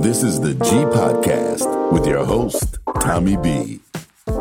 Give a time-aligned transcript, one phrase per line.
[0.00, 3.80] This is the G Podcast with your host, Tommy B.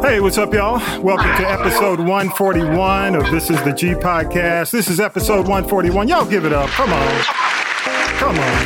[0.01, 0.79] Hey, what's up, y'all?
[1.01, 4.71] Welcome to episode 141 of This is the G Podcast.
[4.71, 6.07] This is episode 141.
[6.07, 6.69] Y'all give it up.
[6.69, 7.23] Come on.
[8.15, 8.63] Come on.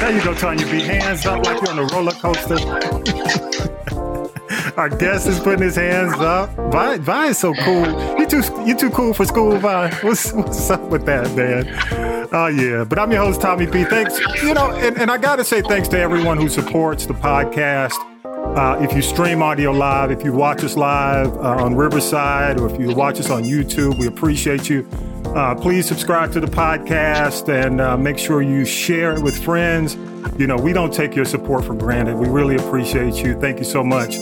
[0.00, 0.80] There you go, Tanya B.
[0.80, 2.56] Hands up like you're on a roller coaster.
[4.78, 6.48] Our guest is putting his hands up.
[6.72, 8.18] Vi, Vi is so cool.
[8.18, 9.90] You too, you too cool for school, Vi.
[10.00, 12.13] What's, what's up with that, man?
[12.32, 13.84] Oh yeah, but I'm your host Tommy B.
[13.84, 17.14] Thanks, you know, and, and I got to say thanks to everyone who supports the
[17.14, 17.94] podcast.
[18.24, 22.72] Uh, if you stream audio live, if you watch us live uh, on Riverside, or
[22.72, 24.88] if you watch us on YouTube, we appreciate you.
[25.34, 29.96] Uh, please subscribe to the podcast and uh, make sure you share it with friends.
[30.38, 32.16] You know, we don't take your support for granted.
[32.16, 33.38] We really appreciate you.
[33.40, 34.16] Thank you so much.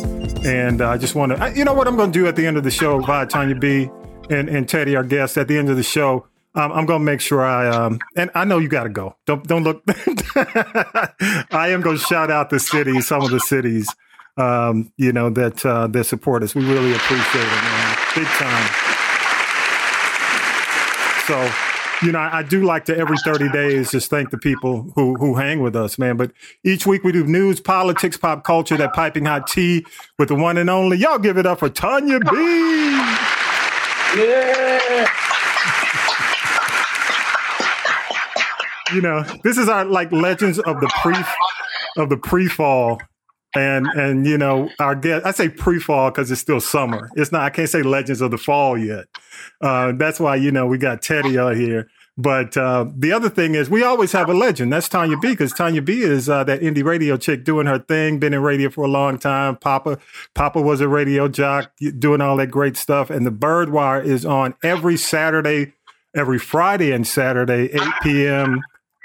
[0.45, 2.47] And uh, I just want to, you know what I'm going to do at the
[2.47, 3.91] end of the show by Tanya B
[4.31, 6.27] and, and Teddy, our guest, at the end of the show.
[6.55, 9.17] Um, I'm gonna make sure I um, and I know you got to go.
[9.25, 9.83] Don't don't look.
[10.37, 13.89] I am gonna shout out the cities, some of the cities,
[14.37, 16.55] um, you know that uh, that support us.
[16.55, 18.71] We really appreciate it, man, big time.
[21.27, 21.51] So,
[22.03, 25.15] you know, I, I do like to every 30 days just thank the people who
[25.15, 26.17] who hang with us, man.
[26.17, 26.33] But
[26.65, 29.87] each week we do news, politics, pop culture, that piping hot tea
[30.19, 30.99] with the one and only.
[30.99, 32.37] Y'all give it up for Tanya B.
[34.17, 35.22] Yeah.
[38.95, 41.15] You know, this is our like legends of the pre
[41.97, 43.01] of the pre-fall.
[43.55, 47.11] And and you know, our guest I say pre-fall because it's still summer.
[47.17, 49.07] It's not I can't say legends of the fall yet.
[49.61, 51.89] Uh, that's why, you know, we got Teddy out here.
[52.19, 54.73] But uh, the other thing is, we always have a legend.
[54.73, 55.31] That's Tanya B.
[55.31, 56.03] Because Tanya B.
[56.03, 58.19] is uh, that indie radio chick doing her thing.
[58.19, 59.57] Been in radio for a long time.
[59.57, 59.99] Papa,
[60.35, 63.09] Papa was a radio jock, doing all that great stuff.
[63.09, 65.73] And the Bird Wire is on every Saturday,
[66.15, 68.61] every Friday and Saturday, 8 p.m.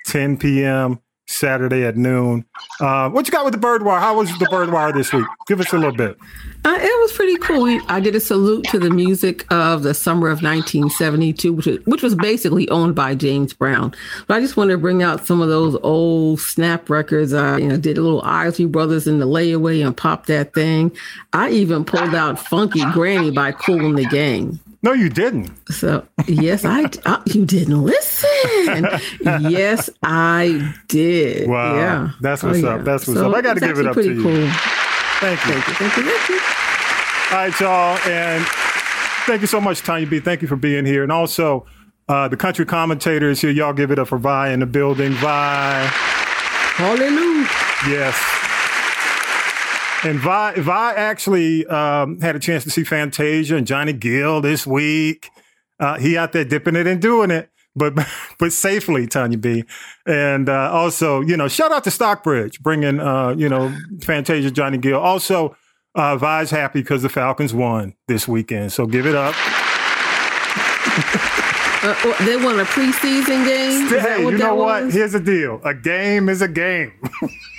[0.08, 1.00] 10 p.m.
[1.30, 2.46] Saturday at noon.
[2.80, 4.00] Uh, what you got with the bird wire?
[4.00, 5.26] How was the bird wire this week?
[5.46, 6.18] Give us a little bit.
[6.64, 7.80] Uh, it was pretty cool.
[7.90, 12.02] I did a salute to the music of the summer of 1972, which was, which
[12.02, 13.94] was basically owned by James Brown.
[14.28, 17.34] But I just wanted to bring out some of those old snap records.
[17.34, 20.96] I you know, did a little Isley Brothers in the layaway and popped that thing.
[21.34, 24.60] I even pulled out Funky Granny by Kool and the Gang.
[24.88, 25.52] No, you didn't.
[25.70, 28.88] So yes, I, I you didn't listen.
[29.52, 31.50] yes, I did.
[31.50, 31.76] Wow.
[31.76, 32.78] Yeah, that's what's oh, up.
[32.78, 32.84] yeah.
[32.84, 33.36] That's what's so up.
[33.36, 34.24] I got to give it up pretty to you.
[34.24, 34.50] Cool.
[35.20, 35.52] Thank you.
[35.52, 35.74] Thank you.
[35.74, 36.04] Thank you.
[36.04, 37.36] Thank you.
[37.36, 38.46] All right, y'all, and
[39.26, 40.22] thank you so much, Tanya B.
[40.22, 41.66] Thank you for being here, and also
[42.08, 43.52] uh, the country commentators here.
[43.52, 45.12] Y'all give it up for Vi in the building.
[45.12, 45.90] Vi.
[46.78, 47.50] Hallelujah.
[47.90, 48.47] Yes.
[50.04, 54.68] And Vi, Vi actually um, had a chance to see Fantasia and Johnny Gill this
[54.68, 55.30] week.
[55.80, 57.96] Uh, he out there dipping it and doing it, but
[58.40, 59.64] but safely, Tanya B.
[60.06, 64.78] And uh, also, you know, shout out to Stockbridge bringing, uh, you know, Fantasia, Johnny
[64.78, 65.00] Gill.
[65.00, 65.56] Also,
[65.96, 69.34] uh, Vi's happy because the Falcons won this weekend, so give it up.
[71.84, 73.86] Uh, oh, they won a preseason game.
[73.94, 74.86] Is Hey, you know what?
[74.86, 74.94] was?
[74.94, 76.92] Here's the deal: a game is a game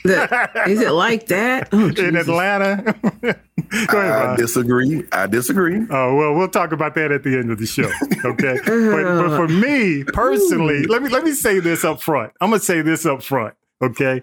[0.04, 1.68] The- Is it like that?
[1.72, 2.94] Oh, in Atlanta.
[3.22, 4.36] Go ahead, I Vi.
[4.36, 5.04] disagree.
[5.12, 5.86] I disagree.
[5.90, 7.90] Oh well, we'll talk about that at the end of the show.
[8.24, 12.32] Okay, but, but for me personally, let me let me say this up front.
[12.40, 13.54] I'm gonna say this up front.
[13.82, 14.22] Okay,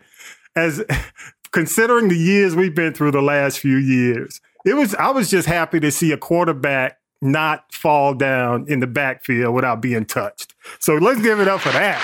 [0.55, 0.84] as
[1.51, 5.47] considering the years we've been through the last few years, it was I was just
[5.47, 10.53] happy to see a quarterback not fall down in the backfield without being touched.
[10.79, 11.99] So let's give it up for that.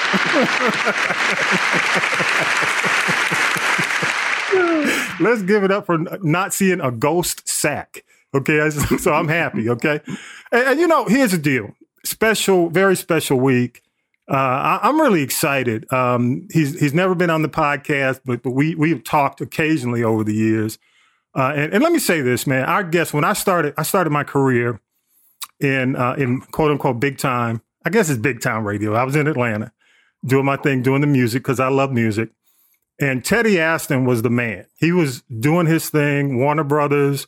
[5.22, 8.04] let's give it up for not seeing a ghost sack.
[8.34, 9.70] Okay, so I'm happy.
[9.70, 10.00] Okay,
[10.52, 13.84] and, and you know, here's the deal: special, very special week.
[14.30, 15.92] Uh, I, I'm really excited.
[15.92, 20.24] Um, he's he's never been on the podcast, but, but we we've talked occasionally over
[20.24, 20.80] the years.
[21.34, 22.66] Uh, and, and let me say this, man.
[22.66, 24.82] Our guest, when I started, I started my career
[25.62, 27.62] in uh, in quote unquote big time.
[27.86, 28.94] I guess it's big time radio.
[28.94, 29.72] I was in Atlanta
[30.26, 32.30] doing my thing, doing the music because I love music.
[33.00, 34.66] And Teddy Aston was the man.
[34.78, 37.28] He was doing his thing, Warner Brothers,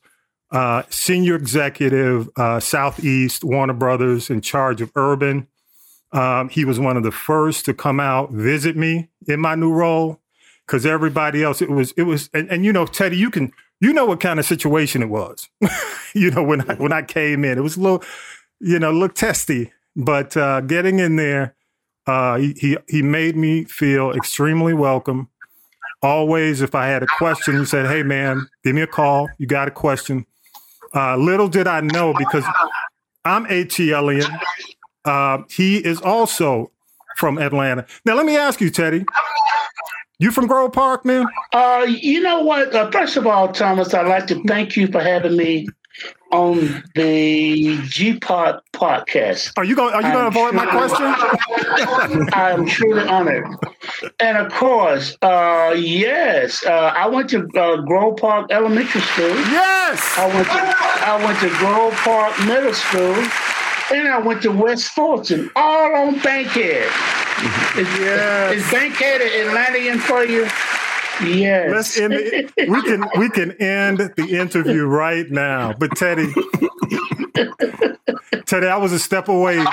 [0.51, 5.47] uh, senior executive, uh, Southeast Warner Brothers, in charge of urban.
[6.11, 9.71] Um, he was one of the first to come out, visit me in my new
[9.71, 10.21] role,
[10.67, 13.51] because everybody else, it was, it was, and, and you know, Teddy, you can,
[13.83, 15.49] you know what kind of situation it was.
[16.13, 18.03] you know, when I, when I came in, it was a little,
[18.61, 21.55] you know, look testy, but uh, getting in there,
[22.07, 25.29] uh, he, he he made me feel extremely welcome.
[26.01, 29.29] Always, if I had a question, he said, "Hey, man, give me a call.
[29.37, 30.25] You got a question."
[30.95, 32.45] Uh, little did I know because
[33.25, 34.39] I'm ATLian.
[35.05, 36.71] Uh, he is also
[37.17, 37.85] from Atlanta.
[38.05, 39.05] Now, let me ask you, Teddy.
[40.19, 41.25] You from Grove Park, man?
[41.51, 42.73] Uh, you know what?
[42.73, 45.67] Uh, first of all, Thomas, I'd like to thank you for having me
[46.31, 49.53] on the G Pod podcast.
[49.57, 49.93] Are you going?
[49.93, 52.29] Are you going to avoid my question?
[52.33, 53.45] I'm truly honored,
[54.19, 59.27] and of course, uh, yes, uh, I went to uh, Grove Park Elementary School.
[59.27, 63.15] Yes, I went to I went to Grove Park Middle School,
[63.91, 66.89] and I went to West Fulton, all on Bankhead.
[67.75, 68.55] yeah, yes.
[68.55, 70.47] is Bankhead an Atlantean for you?
[71.21, 71.71] Yes.
[71.71, 75.73] Let's end the, we can we can end the interview right now.
[75.73, 76.33] But Teddy,
[78.45, 79.63] Teddy, I was a step away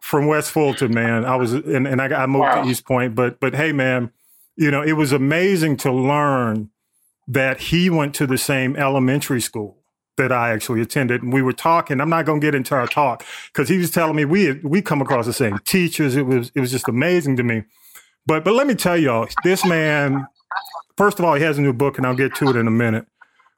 [0.00, 1.24] from West Fulton, man.
[1.24, 2.62] I was and, and I, I moved wow.
[2.62, 4.12] to East Point, but but hey, man,
[4.56, 6.70] you know it was amazing to learn
[7.26, 9.78] that he went to the same elementary school
[10.16, 12.00] that I actually attended, and we were talking.
[12.00, 14.82] I'm not going to get into our talk because he was telling me we we
[14.82, 16.16] come across the same teachers.
[16.16, 17.64] It was it was just amazing to me.
[18.26, 20.26] But but let me tell y'all, this man
[20.96, 22.72] first of all, he has a new book, and I'll get to it in a
[22.72, 23.06] minute.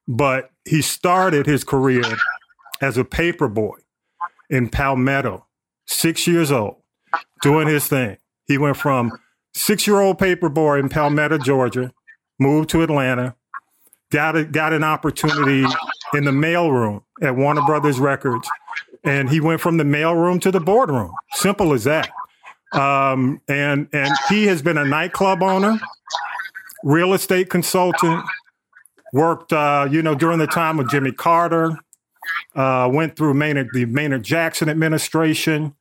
[0.08, 2.04] But he started his career
[2.80, 3.76] as a paper boy
[4.48, 5.46] in Palmetto,
[5.86, 6.76] six years old,
[7.42, 8.18] doing his thing.
[8.46, 9.12] He went from
[9.54, 11.92] six year old paper boy in Palmetto, Georgia,
[12.38, 13.34] moved to Atlanta,
[14.10, 15.64] got a, got an opportunity
[16.16, 18.48] in the mailroom at Warner Brothers Records,
[19.04, 21.12] and he went from the mailroom to the boardroom.
[21.34, 22.10] Simple as that.
[22.72, 25.78] Um, and and he has been a nightclub owner
[26.86, 28.24] real estate consultant,
[29.12, 31.76] worked, uh, you know, during the time of Jimmy Carter,
[32.54, 35.74] uh, went through Maynard, the Maynard Jackson administration,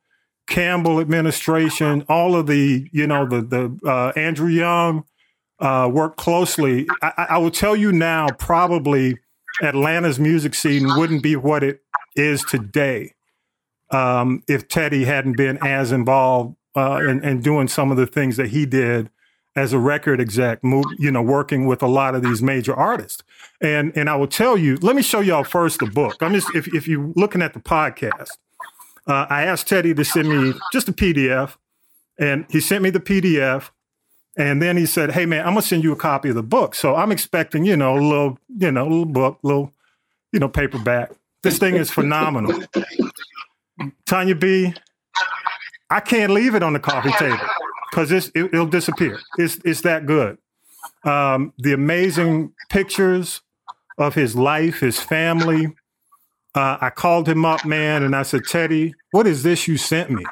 [0.48, 5.04] Campbell administration, all of the, you know, the, the uh, Andrew Young,
[5.60, 6.86] uh, worked closely.
[7.02, 9.16] I, I will tell you now, probably
[9.62, 11.80] Atlanta's music scene wouldn't be what it
[12.14, 13.14] is today
[13.90, 18.36] um, if Teddy hadn't been as involved uh, in, in, doing some of the things
[18.36, 19.10] that he did
[19.54, 20.60] as a record exec,
[20.98, 23.22] you know, working with a lot of these major artists.
[23.60, 26.16] And and I will tell you, let me show y'all first the book.
[26.20, 28.32] I'm just if if you're looking at the podcast,
[29.06, 31.56] uh, I asked Teddy to send me just a PDF,
[32.18, 33.70] and he sent me the PDF.
[34.36, 36.74] And then he said, "Hey man, I'm gonna send you a copy of the book."
[36.74, 39.72] So I'm expecting, you know, a little, you know, a little book, little,
[40.32, 41.12] you know, paperback.
[41.42, 42.62] This thing is phenomenal.
[44.04, 44.74] Tanya B,
[45.90, 47.38] I can't leave it on the coffee table
[47.90, 49.18] because it, will disappear.
[49.38, 50.38] It's it's that good.
[51.04, 53.40] Um, the amazing pictures
[53.98, 55.74] of his life, his family.
[56.54, 60.10] Uh, I called him up, man, and I said, Teddy, what is this you sent
[60.10, 60.24] me?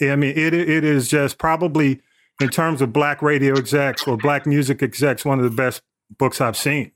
[0.00, 2.00] I mean, it it is just probably
[2.42, 5.82] in terms of black radio execs or black music execs, one of the best
[6.18, 6.92] books I've seen.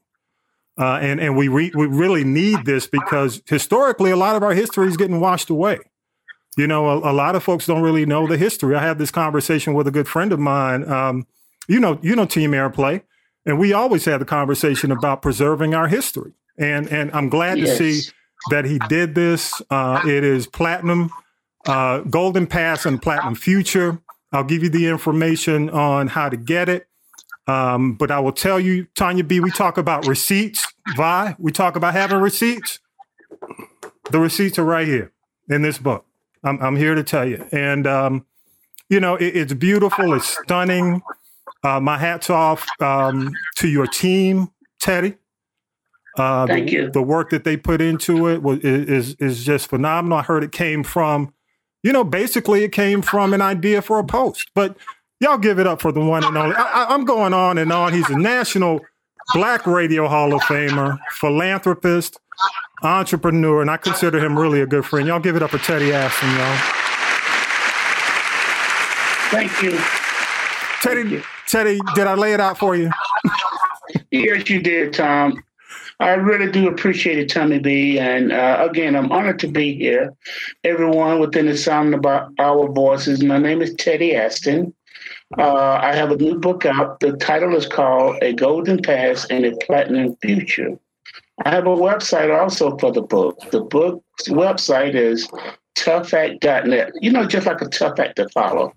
[0.78, 4.52] Uh, and and we re- we really need this because historically, a lot of our
[4.52, 5.78] history is getting washed away.
[6.58, 8.75] You know, a, a, lot of folks don't really know the history.
[8.75, 10.90] I had this conversation with a good friend of mine.
[10.90, 11.26] Um,
[11.69, 13.02] you know, you know, Team Airplay,
[13.46, 16.32] and we always had the conversation about preserving our history.
[16.58, 17.78] And and I'm glad yes.
[17.78, 18.12] to see
[18.50, 19.62] that he did this.
[19.70, 21.10] Uh, it is platinum,
[21.66, 23.98] uh, golden past, and platinum future.
[24.37, 26.88] I'll give you the information on how to get it.
[27.47, 30.67] Um, but I will tell you, Tanya B, we talk about receipts.
[30.97, 32.81] Vi, we talk about having receipts.
[34.11, 35.12] The receipts are right here
[35.49, 36.05] in this book.
[36.44, 37.46] I'm, I'm here to tell you.
[37.53, 38.27] And, um,
[38.91, 40.13] you know, it, it's beautiful.
[40.13, 41.03] It's stunning.
[41.65, 45.15] Uh, my hat's off um, to your team, Teddy.
[46.19, 46.91] Uh, Thank the, you.
[46.91, 50.19] The work that they put into it was, is is just phenomenal.
[50.19, 51.32] I heard it came from,
[51.83, 54.51] you know, basically it came from an idea for a post.
[54.55, 54.77] But
[55.21, 56.56] y'all give it up for the one and only.
[56.56, 57.93] I, am going on and on.
[57.93, 58.81] He's a national
[59.35, 62.19] Black Radio Hall of Famer, philanthropist,
[62.83, 65.06] entrepreneur, and I consider him really a good friend.
[65.06, 66.59] Y'all give it up for Teddy Aston, y'all.
[69.31, 69.79] Thank you.
[70.83, 71.23] Teddy, Thank you.
[71.49, 72.91] Teddy, did I lay it out for you?
[74.11, 75.43] yes, you did, Tom.
[75.98, 77.98] I really do appreciate it, Tommy B.
[77.98, 80.15] And uh, again, I'm honored to be here.
[80.62, 82.05] Everyone within the sound of
[82.38, 83.22] our voices.
[83.22, 84.74] My name is Teddy Aston.
[85.38, 87.00] Uh, I have a new book out.
[87.00, 90.79] The title is called A Golden Past and a Platinum Future.
[91.44, 93.38] I have a website also for the book.
[93.50, 95.29] The book's website is
[95.76, 96.93] toughact.net.
[97.00, 98.74] You know, just like a tough act to follow.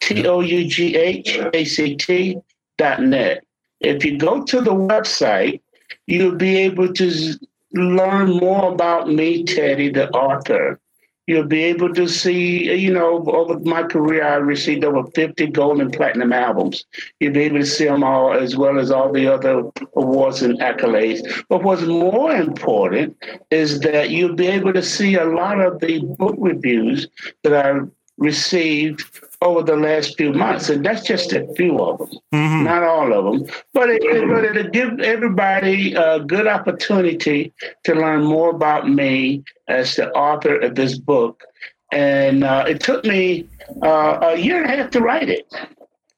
[0.00, 2.38] T O U G H A C T
[2.76, 3.44] dot net.
[3.80, 5.60] If you go to the website,
[6.06, 7.34] you'll be able to
[7.72, 10.80] learn more about me, Teddy, the author.
[11.26, 15.46] You'll be able to see, uh, you know, over my career, I received over 50
[15.48, 16.84] gold and platinum albums.
[17.18, 19.62] You'll be able to see them all, as well as all the other
[19.96, 21.22] awards and accolades.
[21.48, 23.16] But what's more important
[23.50, 27.08] is that you'll be able to see a lot of the book reviews
[27.42, 27.80] that I
[28.18, 29.00] received
[29.44, 32.64] over the last few months, and that's just a few of them, mm-hmm.
[32.64, 33.54] not all of them.
[33.74, 37.52] But it, it, but it'll give everybody a good opportunity
[37.84, 41.44] to learn more about me as the author of this book.
[41.92, 43.48] And uh, it took me
[43.82, 45.46] uh, a year and a half to write it.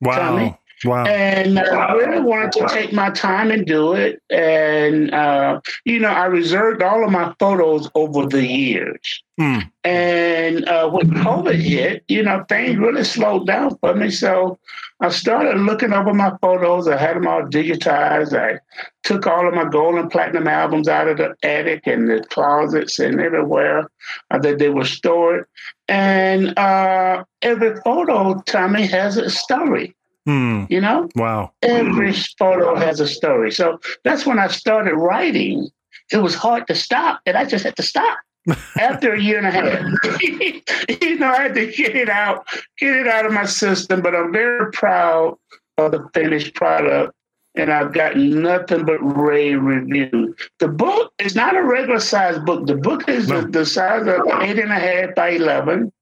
[0.00, 0.16] Wow.
[0.16, 0.59] Tommy.
[0.85, 1.06] Wow.
[1.06, 4.21] And uh, I really wanted to take my time and do it.
[4.30, 9.23] And, uh, you know, I reserved all of my photos over the years.
[9.38, 9.61] Hmm.
[9.85, 14.11] And uh, when COVID hit, you know, things really slowed down for me.
[14.11, 14.59] So
[15.00, 16.88] I started looking over my photos.
[16.88, 18.38] I had them all digitized.
[18.38, 18.61] I
[19.02, 22.99] took all of my gold and platinum albums out of the attic and the closets
[22.99, 23.90] and everywhere
[24.30, 25.47] uh, that they were stored.
[25.88, 29.95] And uh, every photo, Tommy, has a story.
[30.26, 30.64] Hmm.
[30.68, 31.09] You know?
[31.14, 31.52] Wow.
[31.62, 33.52] Every photo has a story.
[33.52, 35.68] So that's when I started writing.
[36.12, 38.18] It was hard to stop, and I just had to stop.
[38.78, 40.21] After a year and a half,
[41.02, 42.47] you know, I had to get it out,
[42.78, 44.02] get it out of my system.
[44.02, 45.37] But I'm very proud
[45.78, 47.12] of the finished product,
[47.56, 50.37] and I've gotten nothing but rave reviews.
[50.61, 52.68] The book is not a regular size book.
[52.68, 53.40] The book is no.
[53.40, 55.92] the, the size of eight and a half by eleven.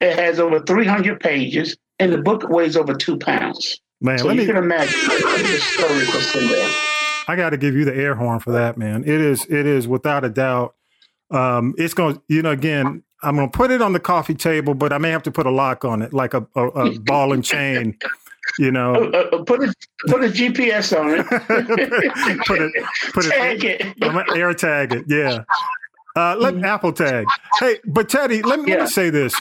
[0.00, 3.80] It has over 300 pages and the book weighs over two pounds.
[4.00, 6.70] Man, so you me, can imagine the story that's in there.
[7.28, 9.02] I got to give you the air horn for that, man.
[9.04, 10.74] It is, it is without a doubt.
[11.30, 14.74] Um, it's going you know, again, I'm going to put it on the coffee table,
[14.74, 17.32] but I may have to put a lock on it, like a, a, a ball
[17.32, 17.98] and chain.
[18.58, 19.72] You know, uh, uh put a
[20.06, 22.46] put a GPS on it.
[22.46, 23.80] put it, put tag it.
[23.82, 23.94] it.
[24.02, 25.04] I'm gonna air tag it.
[25.06, 25.44] Yeah.
[26.16, 26.64] Uh, let mm-hmm.
[26.64, 27.26] Apple tag.
[27.60, 28.78] Hey, but Teddy, let me, yeah.
[28.78, 29.40] let me say this.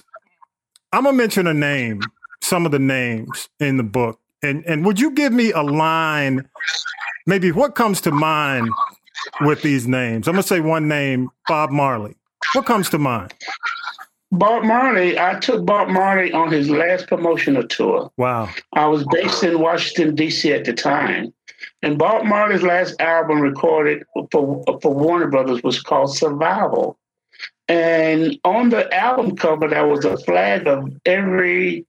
[0.92, 2.02] I'm gonna mention a name
[2.42, 4.20] some of the names in the book.
[4.42, 6.48] And and would you give me a line,
[7.26, 8.70] maybe what comes to mind
[9.42, 10.28] with these names?
[10.28, 12.16] I'm gonna say one name, Bob Marley.
[12.54, 13.34] What comes to mind?
[14.32, 18.12] Bob Marley, I took Bob Marley on his last promotional tour.
[18.18, 18.50] Wow.
[18.74, 20.54] I was based in Washington, D.C.
[20.54, 21.34] at the time.
[21.82, 26.98] And Bob Marley's last album recorded for, for Warner Brothers was called Survival.
[27.68, 31.86] And on the album cover, there was a flag of every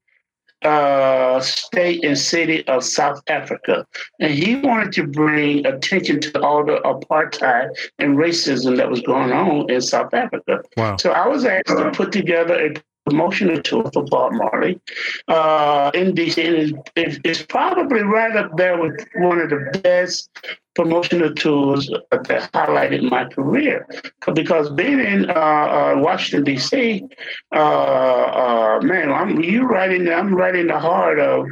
[0.63, 3.87] uh, state and city of South Africa.
[4.19, 9.33] And he wanted to bring attention to all the apartheid and racism that was going
[9.33, 10.63] on in South Africa.
[10.77, 10.97] Wow.
[10.97, 12.75] So I was asked to put together a
[13.11, 14.81] promotional tour for Bob Marley
[15.29, 16.73] uh, in DC.
[16.97, 20.31] It's, probably right up there with one of the best
[20.77, 23.87] promotional tours that highlighted my career.
[24.35, 27.05] Because being in uh, uh, Washington D.C.,
[27.53, 30.09] uh, uh, man, I'm you right in.
[30.09, 31.47] I'm right in the heart of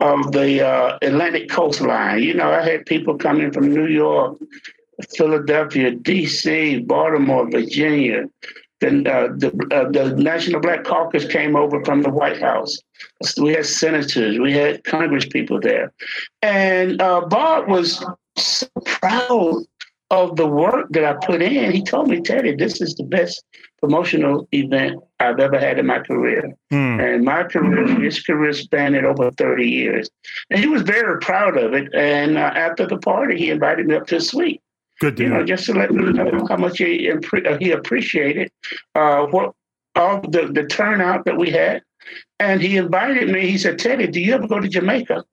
[0.00, 2.22] of the uh, Atlantic coastline.
[2.22, 4.38] You know, I had people coming from New York,
[5.16, 8.24] Philadelphia, D.C., Baltimore, Virginia.
[8.80, 12.76] Then uh, the, uh, the National Black Caucus came over from the White House.
[13.40, 15.92] We had senators, we had Congress people there,
[16.42, 18.04] and uh, Bob was
[18.36, 19.64] so proud
[20.10, 21.72] of the work that I put in.
[21.72, 23.44] He told me, Teddy, this is the best
[23.80, 26.54] promotional event I've ever had in my career.
[26.70, 27.00] Hmm.
[27.00, 30.08] And my career, his career spanned over 30 years.
[30.50, 31.92] And he was very proud of it.
[31.94, 34.62] And uh, after the party, he invited me up to a suite.
[35.00, 35.28] Good deal.
[35.28, 38.50] You know, just to let me know how much he, uh, he appreciated
[38.94, 39.54] uh, what
[39.96, 41.82] all the, the turnout that we had.
[42.38, 43.48] And he invited me.
[43.50, 45.24] He said, Teddy, do you ever go to Jamaica?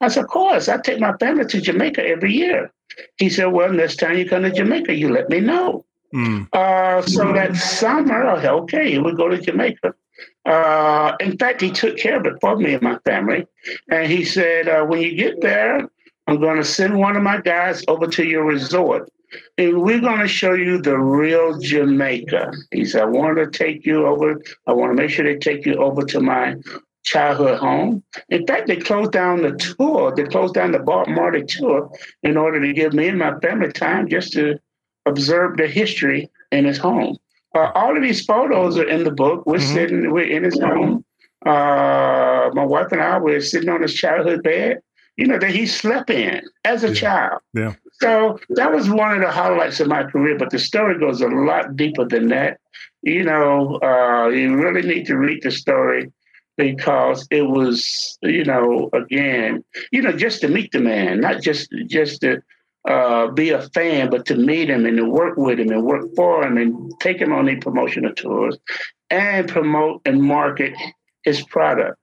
[0.00, 0.68] I said, Of course.
[0.68, 2.70] I take my family to Jamaica every year.
[3.18, 5.84] He said, Well, next time you come to Jamaica, you let me know.
[6.14, 6.48] Mm.
[6.52, 9.94] Uh, so that summer, I said, Okay, we go to Jamaica.
[10.44, 13.46] Uh, in fact, he took care of it for me and my family.
[13.90, 15.88] And he said, uh, When you get there,
[16.26, 19.10] I'm going to send one of my guys over to your resort.
[19.58, 22.52] And we're going to show you the real Jamaica.
[22.72, 24.40] He said, I want to take you over.
[24.66, 26.56] I want to make sure they take you over to my
[27.04, 28.02] childhood home.
[28.28, 30.14] In fact, they closed down the tour.
[30.14, 31.90] They closed down the Bob Marley tour
[32.22, 34.58] in order to give me and my family time just to
[35.06, 37.16] observe the history in his home.
[37.54, 39.44] Uh, all of these photos are in the book.
[39.46, 39.74] We're mm-hmm.
[39.74, 41.04] sitting, we're in his home.
[41.44, 44.80] Uh, my wife and I were sitting on his childhood bed
[45.16, 46.94] you know, that he slept in as a yeah.
[46.94, 47.40] child.
[47.54, 47.74] Yeah.
[47.92, 51.28] So that was one of the highlights of my career, but the story goes a
[51.28, 52.58] lot deeper than that.
[53.02, 56.10] You know, uh, you really need to read the story
[56.56, 61.70] because it was, you know, again, you know, just to meet the man, not just
[61.86, 62.42] just to
[62.88, 66.04] uh, be a fan, but to meet him and to work with him and work
[66.16, 68.56] for him and take him on the promotional tours
[69.10, 70.72] and promote and market
[71.24, 71.96] his product.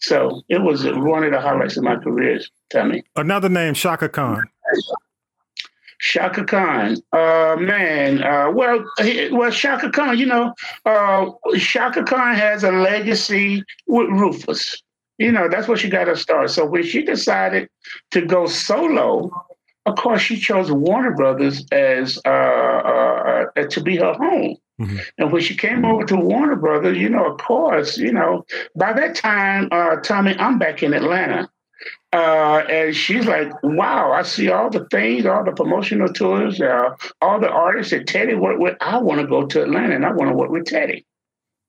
[0.00, 2.40] So it was one of the highlights of my career,
[2.70, 3.04] Tommy.
[3.16, 4.42] Another name, Chaka Khan.
[6.00, 10.54] Chaka Khan, uh, man, uh, well, he, well, Chaka Khan, you know,
[10.86, 14.82] uh, Chaka Khan has a legacy with Rufus.
[15.18, 16.50] You know, that's where she got her start.
[16.50, 17.68] So when she decided
[18.12, 19.30] to go solo,
[19.84, 24.56] of course, she chose Warner Brothers as uh, uh, uh, to be her home.
[24.80, 24.96] Mm-hmm.
[25.18, 28.94] And when she came over to Warner Brothers, you know, of course, you know, by
[28.94, 31.50] that time, uh, Tommy, I'm back in Atlanta.
[32.12, 36.90] Uh, and she's like, wow, I see all the things, all the promotional tours, uh,
[37.22, 38.76] all the artists that Teddy worked with.
[38.80, 41.06] I want to go to Atlanta and I want to work with Teddy.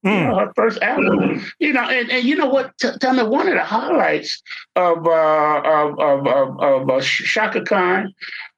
[0.05, 0.19] Mm.
[0.19, 1.45] You know, her first album.
[1.59, 2.75] You know, and, and you know what?
[2.79, 4.41] T- tell me one of the highlights
[4.75, 8.11] of uh, of of, of, of uh, Chaka Khan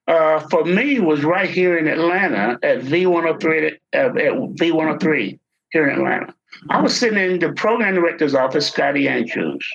[0.08, 5.40] uh, for me was right here in Atlanta at V103 at, at V103
[5.72, 6.34] here in Atlanta.
[6.70, 9.68] I was sitting in the program director's office, Scotty Andrews.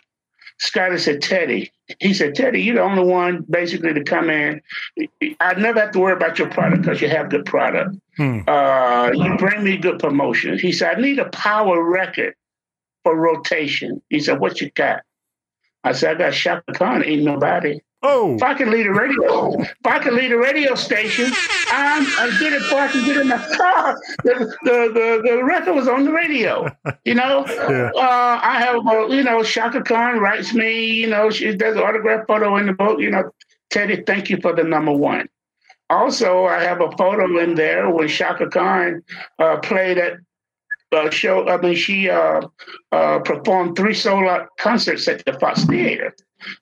[0.59, 1.71] Scotty said, Teddy,
[2.01, 4.61] he said, Teddy, you're the only one basically to come in.
[5.41, 7.97] I never have to worry about your product because you have good product.
[8.17, 8.41] Hmm.
[8.47, 10.61] Uh, you bring me good promotions.
[10.61, 12.35] He said, I need a power record
[13.05, 14.03] for rotation.
[14.11, 15.03] He said, What you got?
[15.85, 17.81] I said, I got Chaka Khan, ain't nobody.
[18.03, 18.37] Oh.
[18.37, 21.33] If I can lead a radio, if I can lead a radio station,
[21.73, 24.01] I'm, I did it before I can get in the car.
[24.23, 26.69] The, the, the, the record was on the radio,
[27.05, 27.45] you know?
[27.69, 27.91] Yeah.
[27.95, 31.83] Uh, I have, a, you know, Chaka Khan writes me, you know, she does an
[31.83, 33.31] autograph photo in the book, you know,
[33.71, 35.29] Teddy, thank you for the number one.
[35.91, 39.03] Also, I have a photo in there when Chaka Khan
[39.39, 40.19] uh, played at
[40.93, 41.49] uh, show.
[41.49, 42.43] I mean, she uh,
[42.93, 46.15] uh, performed three solo concerts at the Fox Theater.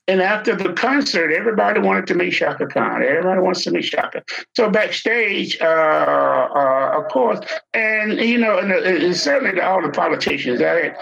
[0.08, 3.02] And after the concert, everybody wanted to meet Chaka Khan.
[3.02, 4.22] Everybody wants to meet Chaka.
[4.54, 7.40] So backstage, uh, uh, of course,
[7.74, 10.60] and you know, and, and certainly all the politicians.
[10.62, 10.94] I,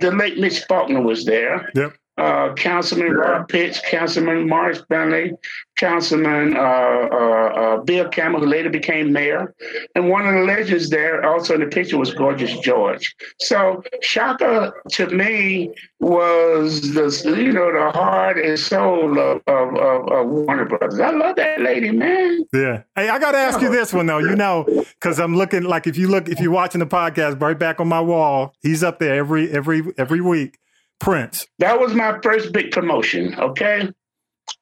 [0.00, 1.70] the late Mitch Faulconer was there.
[1.74, 5.32] Yep uh, Councilman Robb Pitts, Councilman Morris Bentley,
[5.76, 9.54] Councilman uh, uh, uh, Bill Campbell, who later became mayor.
[9.94, 13.14] And one of the legends there also in the picture was Gorgeous George.
[13.40, 20.08] So Chaka, to me, was the, you know, the heart and soul of, of, of,
[20.08, 21.00] of Warner Brothers.
[21.00, 22.44] I love that lady, man.
[22.52, 22.82] Yeah.
[22.94, 24.18] Hey, I got to ask you this one, though.
[24.18, 24.64] You know,
[25.00, 27.88] because I'm looking, like if you look, if you're watching the podcast right back on
[27.88, 30.58] my wall, he's up there every, every, every week.
[31.02, 31.46] Prince?
[31.58, 33.34] That was my first big promotion.
[33.38, 33.88] Okay.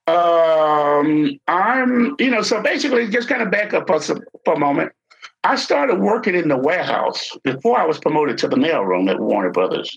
[0.07, 4.93] Um, I'm, you know, so basically, just kind of back up for, for a moment.
[5.45, 9.51] I started working in the warehouse before I was promoted to the mailroom at Warner
[9.51, 9.97] Brothers,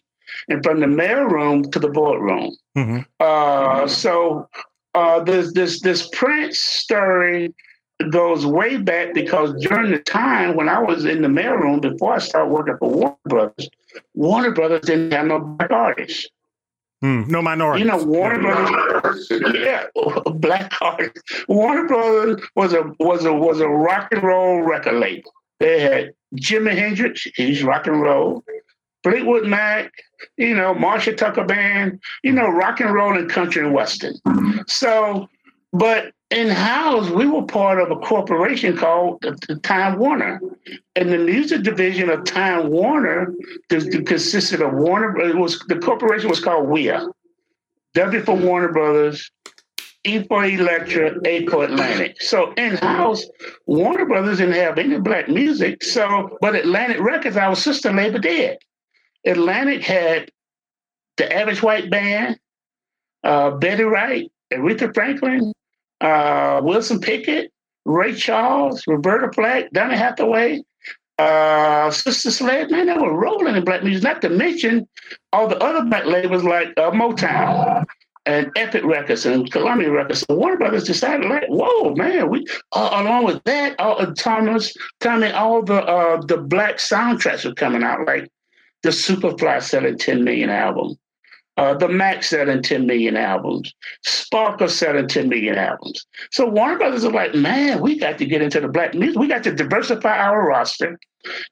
[0.49, 2.55] and from the mailroom to the boardroom.
[2.77, 2.99] Mm-hmm.
[3.19, 4.47] Uh, so
[4.95, 7.53] uh, this this this Prince story
[8.09, 12.19] goes way back because during the time when I was in the mailroom before I
[12.19, 13.69] started working for Warner Brothers,
[14.13, 16.27] Warner Brothers didn't have no black artists.
[17.03, 17.83] Mm, no minority.
[17.83, 19.87] You know, Warner Brothers, yeah,
[20.35, 21.43] black artists.
[21.49, 25.33] Warner Brothers was a was a was a rock and roll record label.
[25.59, 28.43] They had Jimi Hendrix, he's rock and roll.
[29.03, 29.91] Fleetwood Mac,
[30.37, 34.15] you know, Marshall Tucker Band, you know, rock and roll and country and western.
[34.67, 35.27] So,
[35.73, 40.41] but in house, we were part of a corporation called the Time Warner,
[40.95, 43.33] and the music division of Time Warner
[43.69, 45.19] consisted of Warner.
[45.19, 47.07] It was the corporation was called WEA,
[47.93, 49.31] W for Warner Brothers,
[50.03, 52.21] E for Elektra, A for Atlantic.
[52.21, 53.25] So in house,
[53.67, 55.83] Warner Brothers didn't have any black music.
[55.83, 58.57] So, but Atlantic Records, our sister label, did.
[59.25, 60.31] Atlantic had
[61.17, 62.39] the Average White Band,
[63.23, 65.53] uh, Betty Wright, Aretha Franklin,
[66.03, 67.51] uh, Wilson Pickett,
[67.85, 70.61] Ray Charles, Roberta Flack, Donny Hathaway,
[71.17, 74.87] uh, Sister Sledge, man, they were rolling in black music, not to mention
[75.31, 77.85] all the other black labels like uh, Motown
[78.25, 80.21] and Epic Records and Columbia Records.
[80.21, 84.73] So Warner Brothers decided, like, whoa, man, we uh, along with that, all uh, Thomas,
[84.99, 88.29] Tommy, all the uh, the black soundtracks were coming out, like
[88.81, 90.95] the Superfly selling 10 million album,
[91.57, 93.73] uh, the Mack selling 10 million albums.
[94.03, 96.05] Sparkle selling 10 million albums.
[96.31, 99.19] So Warner Brothers are like, man, we got to get into the black music.
[99.19, 100.97] We got to diversify our roster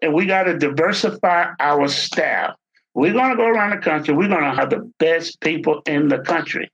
[0.01, 2.55] and we got to diversify our staff.
[2.93, 4.13] We're going to go around the country.
[4.13, 6.69] We're going to have the best people in the country.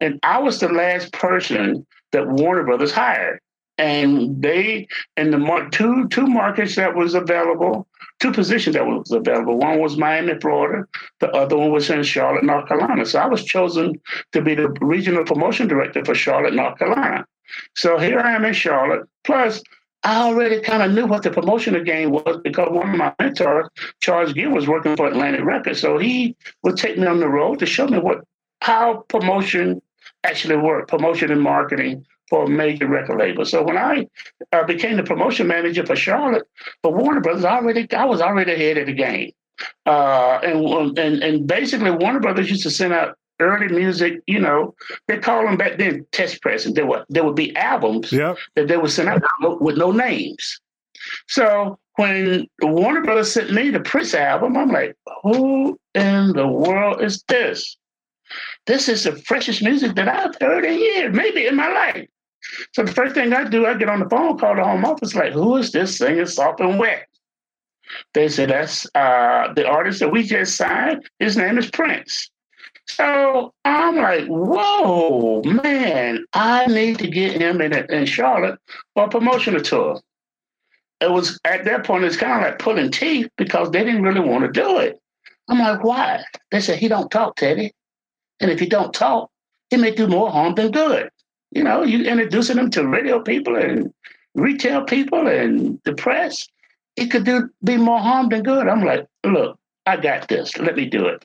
[0.00, 3.40] And I was the last person that Warner Brothers hired.
[3.78, 7.86] And they, in the two, two markets that was available,
[8.20, 9.58] two positions that was available.
[9.58, 10.86] One was Miami, Florida.
[11.20, 13.04] The other one was in Charlotte, North Carolina.
[13.06, 14.00] So I was chosen
[14.32, 17.26] to be the regional promotion director for Charlotte, North Carolina.
[17.76, 19.08] So here I am in Charlotte.
[19.24, 19.62] Plus,
[20.04, 23.68] I already kind of knew what the promotional game was because one of my mentors,
[24.00, 25.80] Charles Gill, was working for Atlantic Records.
[25.80, 28.24] So he would take me on the road to show me what
[28.60, 29.80] how promotion
[30.24, 33.44] actually worked, promotion and marketing for a major record label.
[33.44, 34.08] So when I
[34.52, 36.48] uh, became the promotion manager for Charlotte
[36.82, 39.32] for Warner Brothers, I already I was already ahead of the game.
[39.84, 44.74] Uh, and and and basically Warner Brothers used to send out early music, you know,
[45.08, 46.72] they call them back then test presses.
[46.72, 48.38] There were there would be albums yep.
[48.56, 50.58] that they would send out with no names.
[51.28, 57.02] So when Warner Brothers sent me the Prince album, I'm like, who in the world
[57.02, 57.76] is this?
[58.66, 62.08] This is the freshest music that I've heard in years, maybe in my life.
[62.72, 65.14] So the first thing I do, I get on the phone, call the home office,
[65.14, 67.06] like, who is this singing soft and wet?
[68.14, 71.08] They said, that's uh, the artist that we just signed.
[71.18, 72.30] His name is Prince.
[72.86, 78.58] So I'm like, whoa, man, I need to get him in, in Charlotte
[78.94, 80.00] for a promotional tour.
[81.00, 84.20] It was at that point, it's kind of like pulling teeth because they didn't really
[84.20, 85.00] want to do it.
[85.48, 86.22] I'm like, why?
[86.50, 87.72] They said, he don't talk, Teddy.
[88.40, 89.30] And if he don't talk,
[89.70, 91.10] he may do more harm than good.
[91.52, 93.92] You know, you introducing them to radio people and
[94.34, 96.48] retail people and the press,
[96.96, 98.68] it could do be more harm than good.
[98.68, 100.56] I'm like, look, I got this.
[100.56, 101.24] Let me do it.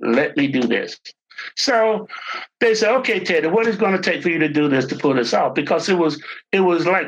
[0.00, 0.98] Let me do this.
[1.56, 2.08] So
[2.60, 4.96] they said, okay, Teddy, what is going to take for you to do this to
[4.96, 5.54] pull this off?
[5.54, 7.06] Because it was it was like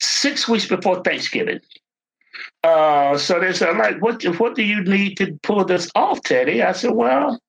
[0.00, 1.60] six weeks before Thanksgiving.
[2.62, 6.62] Uh, so they said, like, what what do you need to pull this off, Teddy?
[6.62, 7.40] I said, well,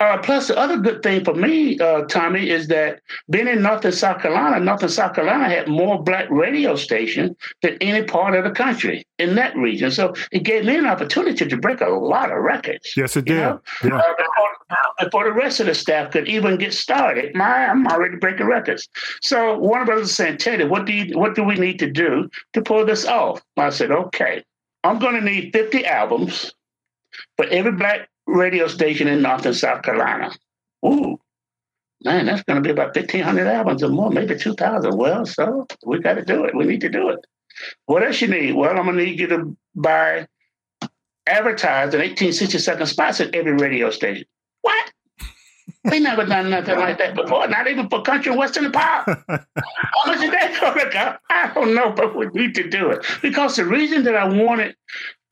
[0.00, 3.84] uh, plus, the other good thing for me, uh, Tommy, is that being in North
[3.84, 8.34] and South Carolina, North and South Carolina had more black radio stations than any part
[8.34, 9.90] of the country in that region.
[9.90, 12.92] So it gave me an opportunity to break a lot of records.
[12.96, 13.36] Yes, it did.
[13.36, 13.58] Yeah.
[13.82, 14.50] Uh, before,
[15.00, 18.88] before, the rest of the staff could even get started, my I'm already breaking records.
[19.20, 22.28] So one Warner Brothers saying, Teddy, what do you, what do we need to do
[22.52, 23.42] to pull this off?
[23.56, 24.42] I said, okay,
[24.84, 26.52] I'm going to need 50 albums
[27.36, 30.32] for every black radio station in North and South Carolina.
[30.84, 31.18] Ooh,
[32.04, 34.96] man, that's going to be about 1,500 albums or more, maybe 2,000.
[34.96, 36.54] Well, so we got to do it.
[36.54, 37.24] We need to do it.
[37.86, 38.54] What else you need?
[38.54, 40.26] Well, I'm going to need you to buy
[41.26, 44.24] advertised in 1860 second spots at every radio station.
[44.62, 44.92] What?
[45.84, 49.06] we never done nothing like that before, not even for country and western pop.
[49.28, 49.40] How
[50.06, 51.18] much is that going to?
[51.30, 53.04] I don't know, but we need to do it.
[53.22, 54.74] Because the reason that I wanted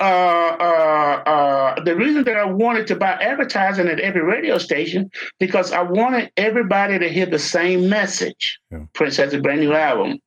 [0.00, 5.10] uh, uh, uh, the reason that I wanted to buy advertising at every radio station
[5.40, 8.60] because I wanted everybody to hear the same message.
[8.70, 8.84] Yeah.
[8.94, 10.20] Prince has a brand new album.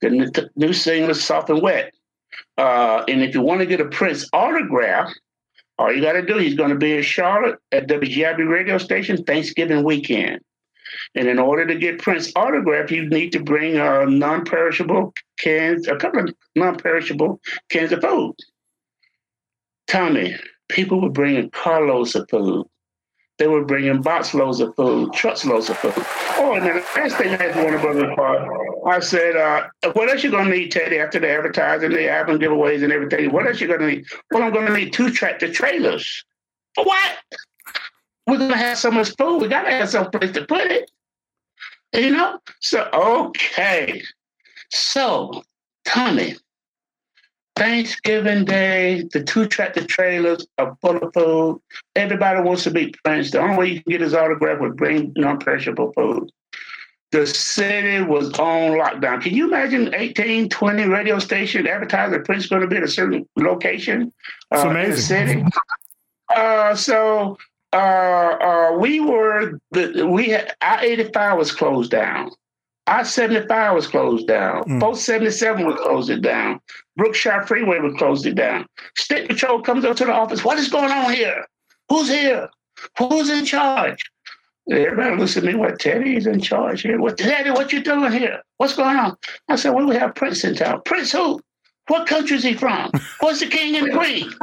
[0.00, 1.92] The new, the new single is "Soft and Wet,"
[2.58, 5.12] uh, and if you want to get a Prince autograph,
[5.78, 9.24] all you got to do, he's going to be in Charlotte at WGIV radio station
[9.24, 10.40] Thanksgiving weekend.
[11.14, 15.96] And in order to get Prince autograph, you need to bring a non-perishable cans, a
[15.96, 18.34] couple of non-perishable cans of food.
[19.86, 20.36] Tommy,
[20.68, 22.66] people were bringing carloads of food.
[23.38, 25.92] They were bringing box loads of food, trucks loads of food.
[26.38, 28.48] Oh, and then the last thing I wanted to Warner Brothers part,
[28.86, 32.82] I said, uh, what else you gonna need, Teddy, after the advertising, the album giveaways
[32.82, 33.30] and everything?
[33.32, 34.06] What else you gonna need?
[34.30, 36.24] Well, I'm gonna need two tractor trailers.
[36.74, 37.16] For what?
[38.26, 39.42] We're gonna have so much food.
[39.42, 40.90] We gotta have some place to put it.
[41.92, 42.38] You know?
[42.60, 44.02] So okay.
[44.70, 45.42] So,
[45.84, 46.36] Tommy,
[47.56, 51.60] Thanksgiving Day, the two tractor trailers are full of food.
[51.94, 53.30] Everybody wants to meet Prince.
[53.30, 56.30] The only way you can get his autograph was bring non-perishable food.
[57.12, 59.22] The city was on lockdown.
[59.22, 63.26] Can you imagine 18, 20 radio station advertising Prince going to be at a certain
[63.36, 64.12] location
[64.54, 65.42] uh, in the city?
[66.34, 67.38] Uh, so
[67.72, 72.30] uh, uh, we were the we had I eighty five was closed down.
[72.86, 74.62] I 75 was closed down.
[74.64, 74.80] Mm.
[74.80, 76.60] 477 was closed it down.
[76.96, 78.66] Brookshire Freeway was closed it down.
[78.96, 80.44] State Patrol comes up to the office.
[80.44, 81.44] What is going on here?
[81.88, 82.48] Who's here?
[82.98, 84.02] Who's in charge?
[84.70, 87.00] Everybody looks at me, what, Teddy's in charge here?
[87.00, 88.42] What, Teddy, what you doing here?
[88.56, 89.16] What's going on?
[89.48, 90.82] I said, well, we have Prince in town.
[90.84, 91.40] Prince who?
[91.86, 92.90] What country is he from?
[93.20, 94.28] What's the king and the queen?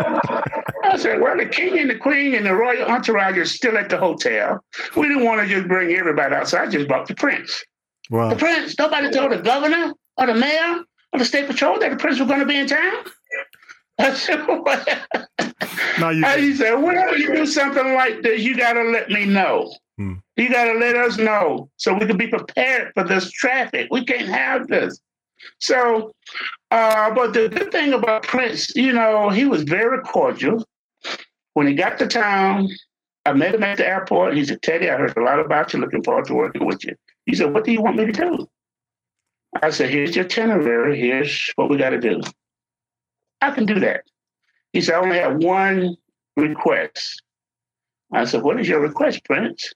[0.85, 3.89] I said, well, the king and the queen and the royal entourage are still at
[3.89, 4.63] the hotel.
[4.95, 7.63] We didn't want to just bring everybody out, so I just brought the prince.
[8.13, 8.29] Wow.
[8.29, 11.97] The prince, nobody told the governor or the mayor or the state patrol that the
[11.97, 13.05] prince was going to be in town.
[13.99, 14.87] I said, what?
[15.99, 19.25] No, you he said, whenever you do something like this, you got to let me
[19.25, 19.73] know.
[19.97, 20.13] Hmm.
[20.37, 23.87] You got to let us know so we can be prepared for this traffic.
[23.89, 24.99] We can't have this.
[25.59, 26.11] So,
[26.69, 30.63] uh, but the good thing about Prince, you know, he was very cordial.
[31.55, 32.69] When he got to town,
[33.25, 34.35] I met him at the airport.
[34.35, 35.79] He said, Teddy, I heard a lot about you.
[35.79, 36.95] Looking forward to working with you.
[37.25, 38.49] He said, What do you want me to do?
[39.61, 40.99] I said, Here's your itinerary.
[40.99, 42.21] Here's what we got to do.
[43.41, 44.03] I can do that.
[44.71, 45.95] He said, I only have one
[46.35, 47.21] request.
[48.11, 49.73] I said, What is your request, Prince?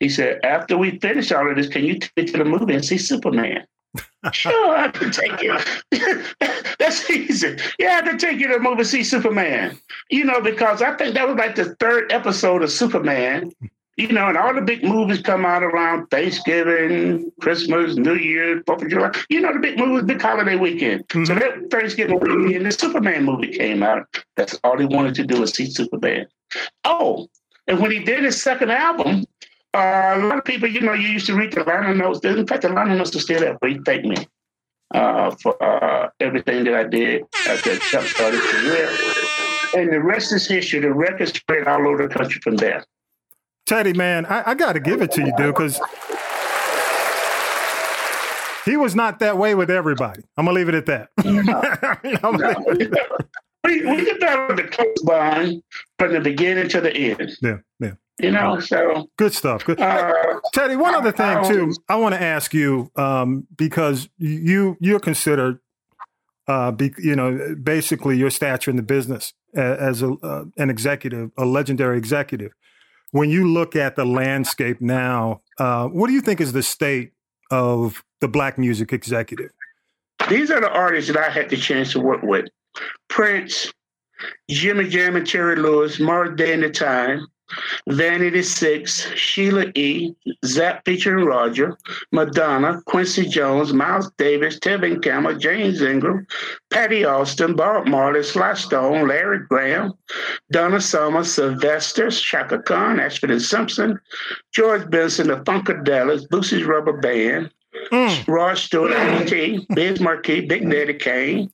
[0.00, 2.74] He said, after we finish all of this, can you take me to the movie
[2.74, 3.66] and see Superman?
[4.32, 5.56] sure, I can take you.
[6.78, 7.56] That's easy.
[7.78, 9.78] Yeah, I can take you to the movie and see Superman.
[10.10, 13.52] You know, because I think that was like the third episode of Superman.
[13.96, 18.82] You know, and all the big movies come out around Thanksgiving, Christmas, New Year, Fourth
[18.82, 19.12] of July.
[19.28, 21.06] You know, the big movies, big holiday weekend.
[21.08, 21.24] Mm-hmm.
[21.24, 24.06] So that Thanksgiving weekend, the Superman movie came out.
[24.36, 26.26] That's all he wanted to do was see Superman.
[26.84, 27.28] Oh,
[27.66, 29.26] and when he did his second album,
[29.74, 32.20] uh, a lot of people, you know, you used to read the liner notes.
[32.24, 33.58] In fact, the liner notes are still there.
[33.60, 34.16] But he thanked me
[34.94, 38.90] uh, for uh, everything that I did at that started career.
[39.74, 40.80] And the rest is history.
[40.80, 42.84] The record spread all over the country from there.
[43.66, 45.80] Teddy, man, I, I got to give it to you, dude, because
[48.64, 50.22] he was not that way with everybody.
[50.36, 51.08] I'm gonna leave it at that.
[51.24, 52.30] No.
[52.32, 52.64] no.
[53.64, 55.62] we, we get that the close bond
[55.98, 57.36] from the beginning to the end.
[57.40, 57.92] Yeah, yeah.
[58.20, 59.64] You know, so good stuff.
[59.64, 59.80] Good.
[59.80, 60.12] Uh,
[60.52, 65.58] Teddy, one other thing too, I want to ask you um, because you you're considered,
[66.46, 71.30] uh, be, you know, basically your stature in the business as a, uh, an executive,
[71.36, 72.52] a legendary executive.
[73.12, 77.12] When you look at the landscape now, uh, what do you think is the state
[77.50, 79.50] of the black music executive?
[80.28, 82.46] These are the artists that I had the chance to work with:
[83.08, 83.72] Prince,
[84.50, 87.26] Jimmy Jam and Terry Lewis, Morris Day and the Time,
[87.88, 91.76] Vanity Six, Sheila E., Zapp featuring Roger,
[92.12, 96.26] Madonna, Quincy Jones, Miles Davis, Tevin Campbell, James Ingram,
[96.70, 99.92] Patti Austin, Bob Marley, Sly Stone, Larry Graham,
[100.50, 103.98] Donna Summer, Sylvester, Chaka Khan, Ashford and Simpson,
[104.52, 107.50] George Benson, the Funkadelics, Bootsy's Rubber Band,
[107.90, 108.28] mm.
[108.28, 111.50] Rod Stewart, T, Biz Markie, Big Daddy Kane,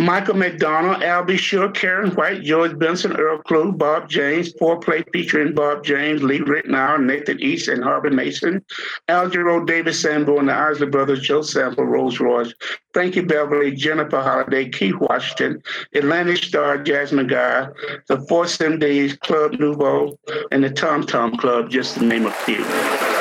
[0.00, 1.36] Michael McDonald, Al B.
[1.36, 7.04] Sure, Karyn White, George Benson, Earl Klugh, Bob James, Fourplay featuring Bob James, Lee Ritenour,
[7.04, 8.64] Nathan East, and Harvey Mason,
[9.08, 12.54] Algernon David Sanborn, the Isley Brothers, Joe Sample, Rose Royce,
[12.94, 15.62] Frankie Beverly, Jennifer Holliday, Keith Washington,
[15.94, 17.68] Atlantic Starr, Jasmine Guy,
[18.08, 20.18] the Force MDs, Club Nouveau,
[20.50, 23.19] and the Tom Tom Club, just to name a few.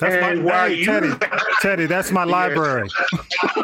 [0.00, 1.10] That's and uh, my hey, Teddy.
[1.62, 2.88] Teddy, that's my library.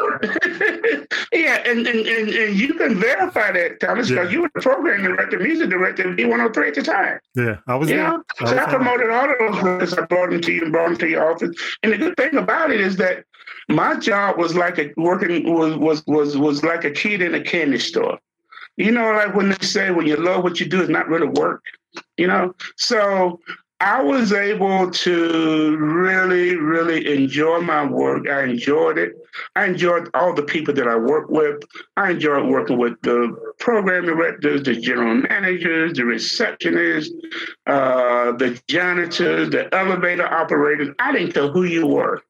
[1.31, 4.31] yeah, and, and, and, and, you can verify that, Thomas, because yeah.
[4.31, 7.19] you were the program director, music director at V103 at the time.
[7.35, 8.07] Yeah, I was you there.
[8.09, 8.23] Know?
[8.41, 9.93] I so I promoted all of those records.
[9.93, 11.55] I brought them to you and brought them to your office.
[11.83, 13.25] And the good thing about it is that
[13.69, 17.43] my job was like a working was was was was like a kid in a
[17.43, 18.19] candy store.
[18.75, 21.27] You know, like when they say when you love what you do, it's not really
[21.27, 21.63] work.
[22.17, 23.39] You know, so
[23.83, 28.29] I was able to really, really enjoy my work.
[28.29, 29.11] I enjoyed it.
[29.57, 31.61] I enjoyed all the people that I worked with.
[31.97, 37.11] I enjoyed working with the program directors, the general managers, the receptionists,
[37.67, 40.95] uh, the janitors, the elevator operators.
[40.99, 42.21] I didn't care who you were.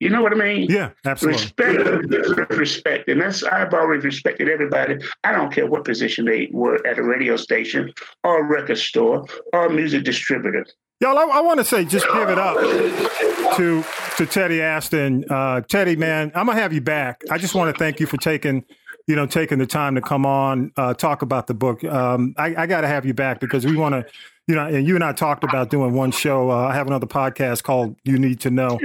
[0.00, 0.66] You know what I mean?
[0.70, 1.42] Yeah, absolutely.
[1.42, 4.98] Respect, respect, and that's I've always respected everybody.
[5.24, 9.26] I don't care what position they were at a radio station or a record store
[9.52, 10.64] or a music distributor.
[11.00, 12.56] Y'all, I, I want to say, just give it up
[13.56, 13.84] to
[14.16, 15.24] to Teddy Aston.
[15.28, 17.22] Uh, Teddy, man, I'm gonna have you back.
[17.30, 18.64] I just want to thank you for taking,
[19.08, 21.82] you know, taking the time to come on, uh, talk about the book.
[21.82, 24.06] Um, I, I got to have you back because we want to,
[24.46, 26.50] you know, and you and I talked about doing one show.
[26.50, 28.78] Uh, I have another podcast called "You Need to Know."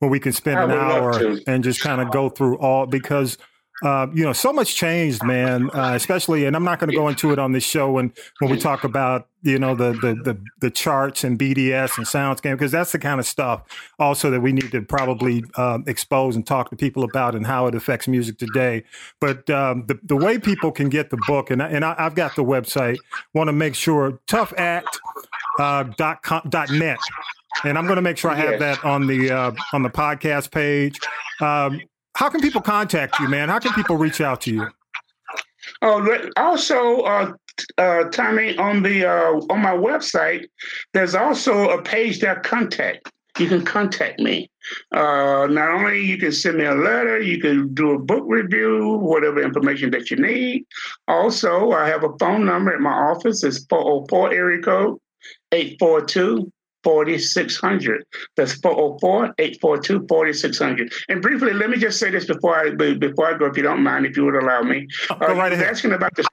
[0.00, 3.38] Where we can spend an hour and just kind of go through all because
[3.82, 5.70] uh, you know so much changed, man.
[5.70, 8.50] Uh, especially, and I'm not going to go into it on this show when when
[8.50, 12.72] we talk about you know the the the, the charts and BDS and SoundScan because
[12.72, 13.62] that's the kind of stuff
[13.98, 17.66] also that we need to probably uh, expose and talk to people about and how
[17.68, 18.84] it affects music today.
[19.18, 22.14] But um, the the way people can get the book and I, and I, have
[22.14, 22.98] got the website.
[23.32, 24.98] Want to make sure toughact
[25.58, 26.98] uh, dot com, dot net
[27.64, 28.60] and I'm going to make sure I have yes.
[28.60, 30.98] that on the uh, on the podcast page.
[31.40, 31.80] Um,
[32.14, 33.48] how can people contact you, man?
[33.48, 34.68] How can people reach out to you?
[35.82, 37.32] Oh, also, uh,
[37.78, 40.46] uh, Tommy, on the uh, on my website,
[40.92, 43.10] there's also a page that contact.
[43.38, 44.50] You can contact me.
[44.92, 48.98] Uh, not only you can send me a letter, you can do a book review,
[48.98, 50.66] whatever information that you need.
[51.08, 53.42] Also, I have a phone number at my office.
[53.44, 54.98] It's 404 area code
[55.52, 58.04] 842 4600.
[58.36, 60.92] That's 404 842 4600.
[61.08, 63.82] And briefly, let me just say this before I before I go, if you don't
[63.82, 64.88] mind, if you would allow me.
[65.08, 65.66] Uh, go right ahead.
[65.66, 66.26] Asking about the,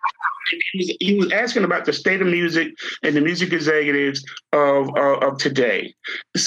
[1.00, 2.70] he was asking about the state of music
[3.04, 5.94] and the music executives of, uh, of today.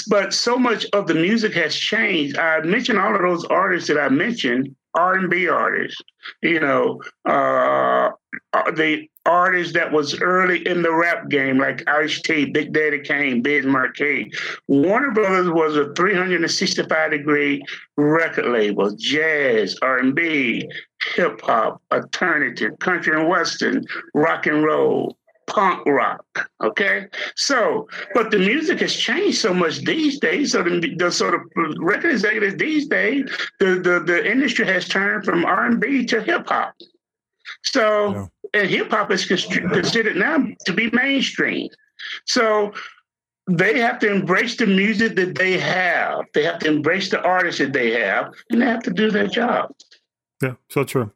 [0.07, 2.37] But so much of the music has changed.
[2.37, 6.01] I mentioned all of those artists that I mentioned R&B artists,
[6.41, 7.61] you know, uh,
[8.01, 8.11] uh,
[8.53, 12.99] Uh, the artists that was early in the rap game, like Ice T, Big Daddy
[12.99, 14.31] Kane, Biz Markie.
[14.67, 17.63] Warner Brothers was a 365 degree
[17.97, 20.69] record label: jazz, R&B,
[21.15, 25.17] hip hop, alternative, country and western, rock and roll
[25.47, 26.49] punk rock.
[26.63, 30.53] Okay, so but the music has changed so much these days.
[30.53, 31.41] So the, the sort of
[31.79, 36.21] record executives these days, the the, the industry has turned from R and B to
[36.21, 36.75] hip hop.
[37.63, 38.61] So yeah.
[38.61, 41.69] and hip hop is considered now to be mainstream.
[42.25, 42.73] So
[43.47, 46.25] they have to embrace the music that they have.
[46.33, 49.27] They have to embrace the artists that they have, and they have to do their
[49.27, 49.73] job.
[50.41, 51.11] Yeah, so true.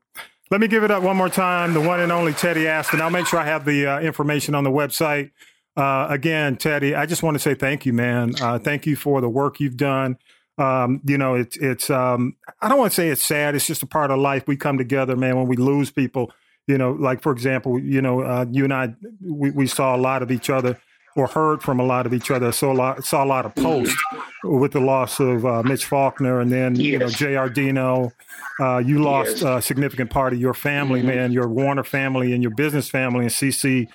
[0.51, 1.73] Let me give it up one more time.
[1.73, 3.01] The one and only Teddy Aston.
[3.01, 5.31] I'll make sure I have the uh, information on the website.
[5.75, 8.33] Uh, again, Teddy, I just want to say thank you, man.
[8.39, 10.17] Uh, thank you for the work you've done.
[10.57, 11.89] Um, you know, it's it's.
[11.89, 13.55] Um, I don't want to say it's sad.
[13.55, 14.47] It's just a part of life.
[14.47, 15.35] We come together, man.
[15.35, 16.31] When we lose people,
[16.67, 19.99] you know, like for example, you know, uh, you and I, we, we saw a
[19.99, 20.79] lot of each other
[21.15, 22.51] or heard from a lot of each other.
[22.51, 23.95] So a lot, saw a lot of posts
[24.43, 26.85] with the loss of uh, Mitch Faulkner, and then yes.
[26.85, 28.11] you know Jay Ardino.
[28.59, 29.43] Uh, you lost yes.
[29.43, 31.09] a significant part of your family, mm-hmm.
[31.09, 33.87] man, your Warner family and your business family, and CC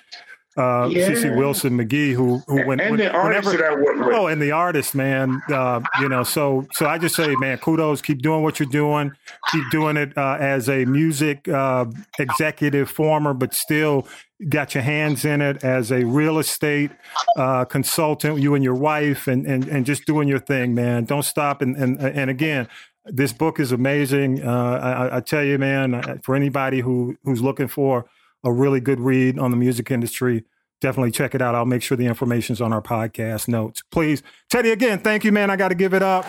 [0.57, 1.09] uh, yeah.
[1.09, 4.13] CC Wilson McGee, who who when, and when, the artist that I work with.
[4.13, 5.41] Oh, and the artist, man.
[5.49, 8.01] Uh, you know, so so I just say, man, kudos.
[8.01, 9.13] Keep doing what you're doing.
[9.51, 11.85] Keep doing it uh, as a music uh,
[12.19, 14.07] executive, former, but still
[14.49, 16.91] got your hands in it as a real estate
[17.37, 18.39] uh, consultant.
[18.41, 21.05] You and your wife, and and and just doing your thing, man.
[21.05, 21.61] Don't stop.
[21.61, 22.67] And and and again.
[23.05, 24.45] This book is amazing.
[24.45, 26.21] Uh, I, I tell you, man.
[26.23, 28.05] For anybody who who's looking for
[28.43, 30.43] a really good read on the music industry.
[30.81, 31.53] Definitely check it out.
[31.53, 33.83] I'll make sure the information's on our podcast notes.
[33.91, 35.51] Please, Teddy, again, thank you, man.
[35.51, 36.25] I got to give it up.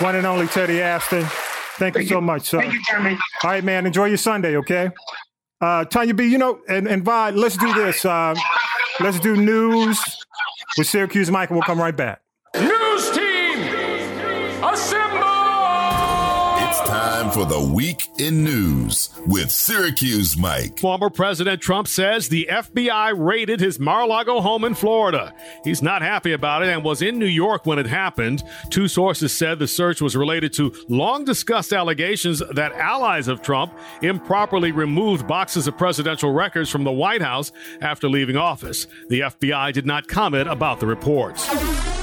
[0.00, 1.22] One and only Teddy Aston.
[1.22, 2.60] Thank, thank you so much, sir.
[2.60, 3.16] Thank you, Jeremy.
[3.44, 3.86] All right, man.
[3.86, 4.90] Enjoy your Sunday, okay?
[5.60, 8.04] Uh, Tanya B, you know, and, and Vi, let's do this.
[8.04, 8.34] Uh,
[9.00, 10.00] let's do news
[10.76, 12.20] with Syracuse Mike, and we'll come right back.
[12.56, 13.60] News team,
[14.64, 15.37] assemble!
[16.88, 20.78] Time for the week in news with Syracuse Mike.
[20.78, 25.34] Former President Trump says the FBI raided his Mar-a-Lago home in Florida.
[25.64, 28.42] He's not happy about it and was in New York when it happened.
[28.70, 33.74] Two sources said the search was related to long discussed allegations that allies of Trump
[34.00, 38.86] improperly removed boxes of presidential records from the White House after leaving office.
[39.10, 41.46] The FBI did not comment about the reports.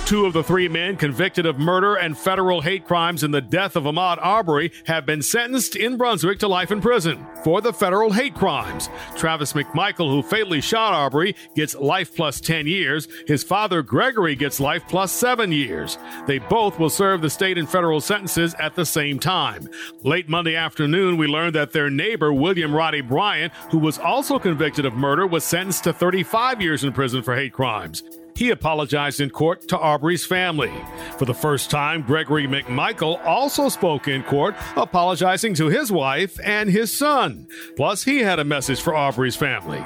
[0.06, 3.76] Two of the three men convicted of murder and federal hate crimes in the death
[3.76, 8.12] of Ahmaud Arbery have been sentenced in Brunswick to life in prison for the federal
[8.12, 8.88] hate crimes.
[9.16, 13.08] Travis McMichael, who fatally shot Arbery, gets life plus 10 years.
[13.26, 15.98] His father, Gregory, gets life plus 7 years.
[16.28, 19.68] They both will serve the state and federal sentences at the same time.
[20.04, 24.86] Late Monday afternoon, we learned that their neighbor, William Roddy Bryant, who was also convicted
[24.86, 28.04] of murder, was sentenced to 35 years in prison for hate crimes.
[28.36, 30.74] He apologized in court to Arbery's family.
[31.18, 36.70] For the first time, Gregory McMichael also spoke in court, apologizing to his wife and
[36.70, 37.48] his son.
[37.78, 39.80] Plus, he had a message for Arbery's family.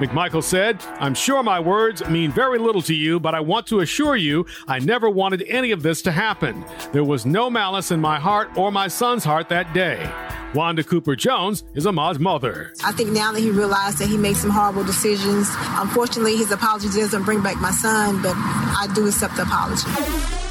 [0.00, 3.80] McMichael said, I'm sure my words mean very little to you, but I want to
[3.80, 6.62] assure you I never wanted any of this to happen.
[6.92, 10.10] There was no malice in my heart or my son's heart that day.
[10.54, 12.72] Wanda Cooper Jones is Ahmaud's mother.
[12.84, 16.88] I think now that he realized that he made some horrible decisions, unfortunately, his apology
[16.88, 19.88] doesn't bring back my son, but I do accept the apology.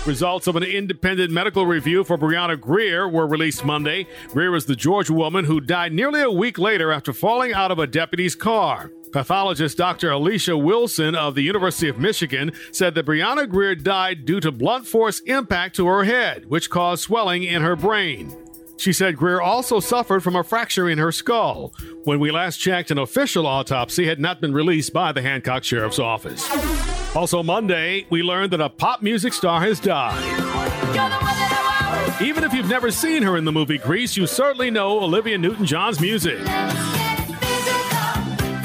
[0.06, 4.06] Results of an independent medical review for Brianna Grier were released Monday.
[4.30, 7.80] Grier is the Georgia woman who died nearly a week later after falling out of
[7.80, 8.92] a deputy's car.
[9.14, 10.12] Pathologist Dr.
[10.12, 14.86] Alicia Wilson of the University of Michigan said that Brianna Grier died due to blunt
[14.88, 18.36] force impact to her head, which caused swelling in her brain.
[18.84, 21.74] She said Grier also suffered from a fracture in her skull.
[22.04, 26.00] When we last checked, an official autopsy had not been released by the Hancock Sheriff's
[26.00, 26.46] Office.
[27.16, 30.22] Also, Monday, we learned that a pop music star has died.
[32.22, 35.66] Even if you've never seen her in the movie Grease, you certainly know Olivia Newton
[35.66, 36.44] John's music.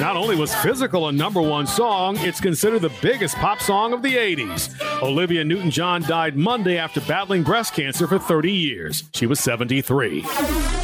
[0.01, 4.03] Not only was Physical a number one song, it's considered the biggest pop song of
[4.03, 4.98] the 80s.
[5.03, 9.05] Olivia Newton John died Monday after battling breast cancer for 30 years.
[9.13, 10.23] She was 73.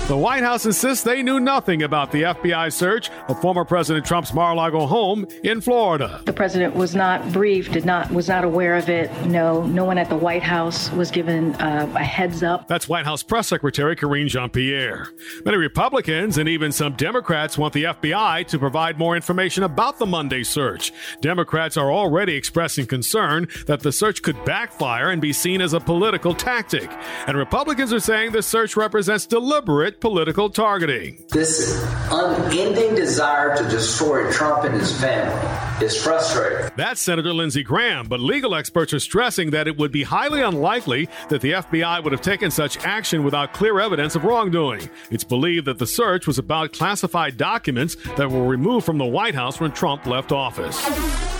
[0.07, 4.35] The White House insists they knew nothing about the FBI search of former President Trump's
[4.35, 6.21] Mar-a-Lago home in Florida.
[6.27, 9.11] The president was not briefed, did not was not aware of it.
[9.25, 12.69] No, no one at the White House was given uh, a heads up.
[12.69, 15.09] That's White House Press Secretary Karine Jean-Pierre.
[15.45, 19.99] Many Republicans and even some Democrats want the FBI to provide more more information about
[19.99, 20.91] the Monday search.
[21.21, 25.81] Democrats are already expressing concern that the search could backfire and be seen as a
[25.81, 26.91] political tactic.
[27.27, 31.25] And Republicans are saying the search represents deliberate political targeting.
[31.31, 35.33] This unending desire to destroy Trump and his family
[35.81, 36.71] is frustrating.
[36.77, 41.09] That's Senator Lindsey Graham, but legal experts are stressing that it would be highly unlikely
[41.29, 44.89] that the FBI would have taken such action without clear evidence of wrongdoing.
[45.11, 49.35] It's believed that the search was about classified documents that were removed from the White
[49.35, 50.81] House when Trump left office.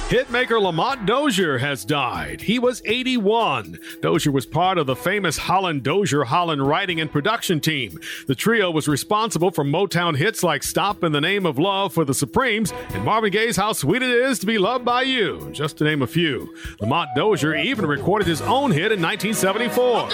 [0.09, 2.43] Hitmaker Lamont Dozier has died.
[2.43, 3.79] He was 81.
[4.03, 7.99] Dozier was part of the famous Holland Dozier Holland writing and production team.
[8.27, 12.05] The trio was responsible for Motown hits like Stop in the Name of Love for
[12.05, 15.77] the Supremes and Marvin Gaye's How Sweet It Is to Be Loved by You, just
[15.79, 16.55] to name a few.
[16.81, 20.09] Lamont Dozier even recorded his own hit in 1974.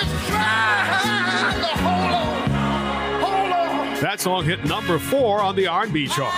[4.01, 6.37] That song hit number four on the R&B charts.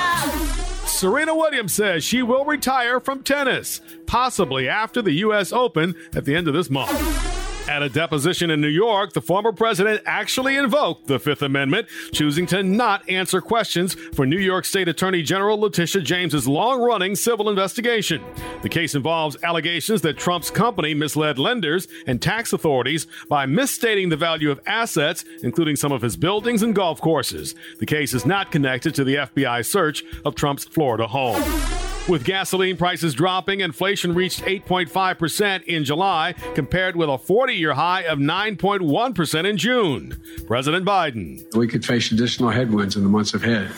[0.91, 5.53] Serena Williams says she will retire from tennis, possibly after the U.S.
[5.53, 7.42] Open at the end of this month.
[7.69, 12.45] At a deposition in New York, the former president actually invoked the Fifth Amendment, choosing
[12.47, 18.23] to not answer questions for New York State Attorney General Letitia James's long-running civil investigation.
[18.63, 24.17] The case involves allegations that Trump's company misled lenders and tax authorities by misstating the
[24.17, 27.55] value of assets, including some of his buildings and golf courses.
[27.79, 31.92] The case is not connected to the FBI search of Trump's Florida home.
[32.09, 38.03] With gasoline prices dropping, inflation reached 8.5% in July, compared with a 40 year high
[38.03, 40.21] of 9.1% in June.
[40.49, 41.55] President Biden.
[41.55, 43.71] We could face additional headwinds in the months ahead.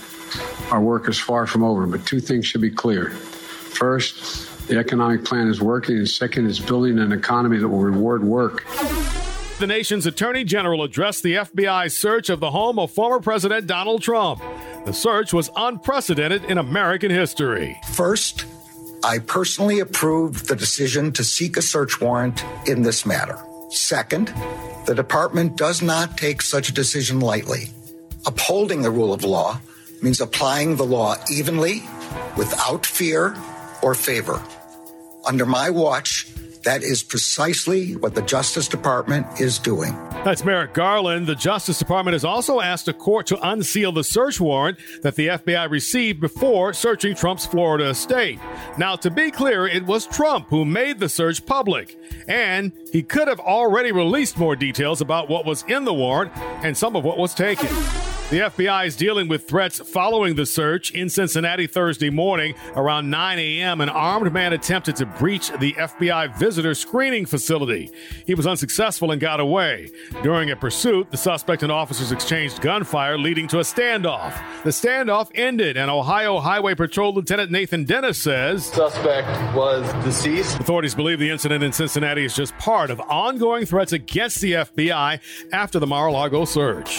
[0.70, 3.10] Our work is far from over, but two things should be clear.
[3.10, 8.24] First, the economic plan is working, and second, it's building an economy that will reward
[8.24, 8.64] work.
[9.58, 14.02] The nation's attorney general addressed the FBI search of the home of former President Donald
[14.02, 14.42] Trump.
[14.84, 17.80] The search was unprecedented in American history.
[17.92, 18.44] First,
[19.02, 23.38] I personally approved the decision to seek a search warrant in this matter.
[23.70, 24.28] Second,
[24.86, 27.70] the department does not take such a decision lightly.
[28.26, 29.58] Upholding the rule of law
[30.02, 31.82] means applying the law evenly,
[32.36, 33.34] without fear
[33.82, 34.42] or favor.
[35.26, 36.26] Under my watch,
[36.64, 39.92] that is precisely what the Justice Department is doing.
[40.24, 41.26] That's Merrick Garland.
[41.26, 45.28] The Justice Department has also asked a court to unseal the search warrant that the
[45.28, 48.38] FBI received before searching Trump's Florida estate.
[48.78, 53.28] Now, to be clear, it was Trump who made the search public, and he could
[53.28, 57.18] have already released more details about what was in the warrant and some of what
[57.18, 57.68] was taken.
[58.30, 60.90] The FBI is dealing with threats following the search.
[60.92, 66.36] In Cincinnati Thursday morning, around 9 a.m., an armed man attempted to breach the FBI
[66.38, 67.90] visitor screening facility.
[68.26, 69.90] He was unsuccessful and got away.
[70.22, 74.34] During a pursuit, the suspect and officers exchanged gunfire, leading to a standoff.
[74.64, 80.58] The standoff ended, and Ohio Highway Patrol Lieutenant Nathan Dennis says suspect was deceased.
[80.58, 85.20] Authorities believe the incident in Cincinnati is just part of ongoing threats against the FBI
[85.52, 86.98] after the Mar-a-Lago search.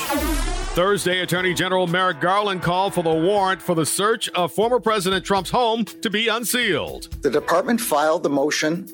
[0.75, 5.23] Thursday, Attorney General Merrick Garland called for the warrant for the search of former President
[5.23, 7.07] Trump's home to be unsealed.
[7.21, 8.89] The department filed the motion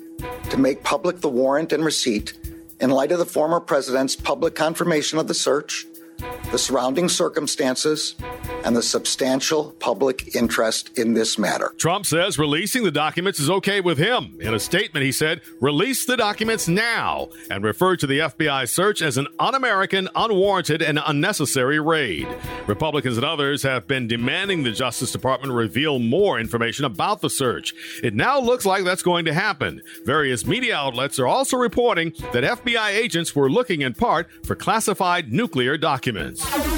[0.50, 2.34] to make public the warrant and receipt
[2.78, 5.84] in light of the former president's public confirmation of the search,
[6.50, 8.14] the surrounding circumstances,
[8.64, 11.74] and the substantial public interest in this matter.
[11.78, 14.36] Trump says releasing the documents is okay with him.
[14.40, 19.02] In a statement, he said, release the documents now, and referred to the FBI search
[19.02, 22.28] as an un American, unwarranted, and unnecessary raid.
[22.66, 27.74] Republicans and others have been demanding the Justice Department reveal more information about the search.
[28.02, 29.82] It now looks like that's going to happen.
[30.04, 35.32] Various media outlets are also reporting that FBI agents were looking in part for classified
[35.32, 36.71] nuclear documents documents.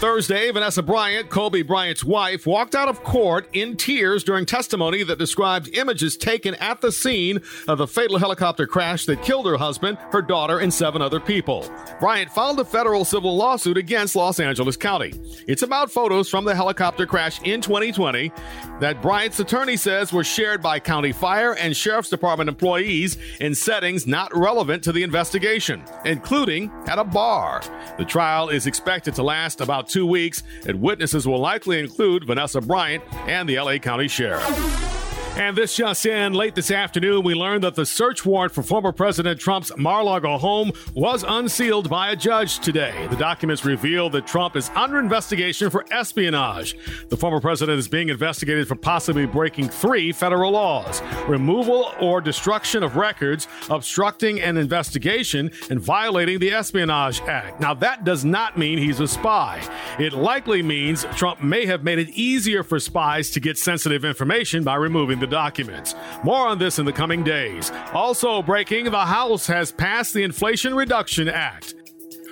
[0.00, 5.18] Thursday, Vanessa Bryant, Kobe Bryant's wife, walked out of court in tears during testimony that
[5.18, 9.98] described images taken at the scene of the fatal helicopter crash that killed her husband,
[10.10, 11.70] her daughter, and seven other people.
[12.00, 15.12] Bryant filed a federal civil lawsuit against Los Angeles County.
[15.46, 18.32] It's about photos from the helicopter crash in 2020
[18.80, 24.06] that Bryant's attorney says were shared by county fire and sheriff's department employees in settings
[24.06, 27.60] not relevant to the investigation, including at a bar.
[27.98, 32.60] The trial is expected to last about two weeks, and witnesses will likely include Vanessa
[32.60, 35.09] Bryant and the LA County Sheriff.
[35.36, 38.92] And this just in, late this afternoon, we learned that the search warrant for former
[38.92, 43.06] President Trump's Mar-a-Lago home was unsealed by a judge today.
[43.08, 46.76] The documents reveal that Trump is under investigation for espionage.
[47.08, 52.82] The former president is being investigated for possibly breaking three federal laws removal or destruction
[52.82, 57.60] of records, obstructing an investigation, and violating the Espionage Act.
[57.60, 59.62] Now, that does not mean he's a spy.
[59.98, 64.64] It likely means Trump may have made it easier for spies to get sensitive information
[64.64, 65.94] by removing the documents.
[66.22, 67.70] More on this in the coming days.
[67.94, 71.74] Also breaking, the House has passed the Inflation Reduction Act.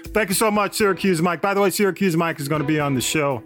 [0.09, 1.41] Thank you so much, Syracuse Mike.
[1.41, 3.43] By the way, Syracuse Mike is going to be on the show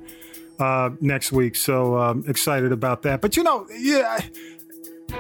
[0.59, 3.21] uh, next week, so um, excited about that.
[3.21, 4.21] But you know, yeah.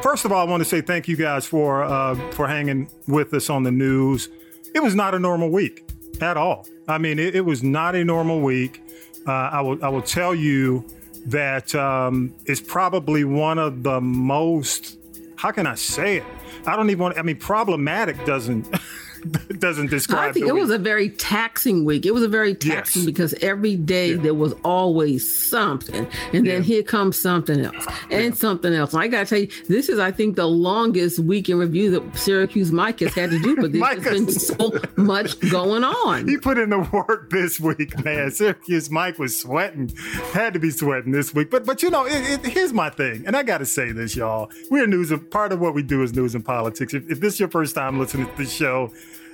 [0.00, 3.34] First of all, I want to say thank you guys for uh, for hanging with
[3.34, 4.28] us on the news.
[4.74, 5.84] It was not a normal week
[6.20, 6.66] at all.
[6.88, 8.82] I mean, it, it was not a normal week.
[9.26, 10.86] Uh, I will I will tell you
[11.26, 14.98] that um, it's probably one of the most.
[15.36, 16.24] How can I say it?
[16.66, 17.18] I don't even want.
[17.18, 18.68] I mean, problematic doesn't.
[19.58, 20.30] doesn't describe.
[20.30, 22.06] I think it was a very taxing week.
[22.06, 23.06] It was a very taxing Yes.
[23.06, 28.72] because every day there was always something, and then here comes something else and something
[28.72, 28.92] else.
[28.92, 32.16] And I gotta tell you, this is I think the longest week in review that
[32.16, 36.28] Syracuse Mike has had to do, but there's been so much going on.
[36.28, 38.30] He put in the work this week, man.
[38.30, 39.90] Syracuse Mike was sweating,
[40.32, 41.50] had to be sweating this week.
[41.50, 44.16] But but you know, it, it, here's my thing, and I got to say this,
[44.16, 44.50] y'all.
[44.70, 45.12] We're news.
[45.30, 46.94] Part of what we do is news and politics.
[46.94, 48.92] If, if this is your first time listening to the show,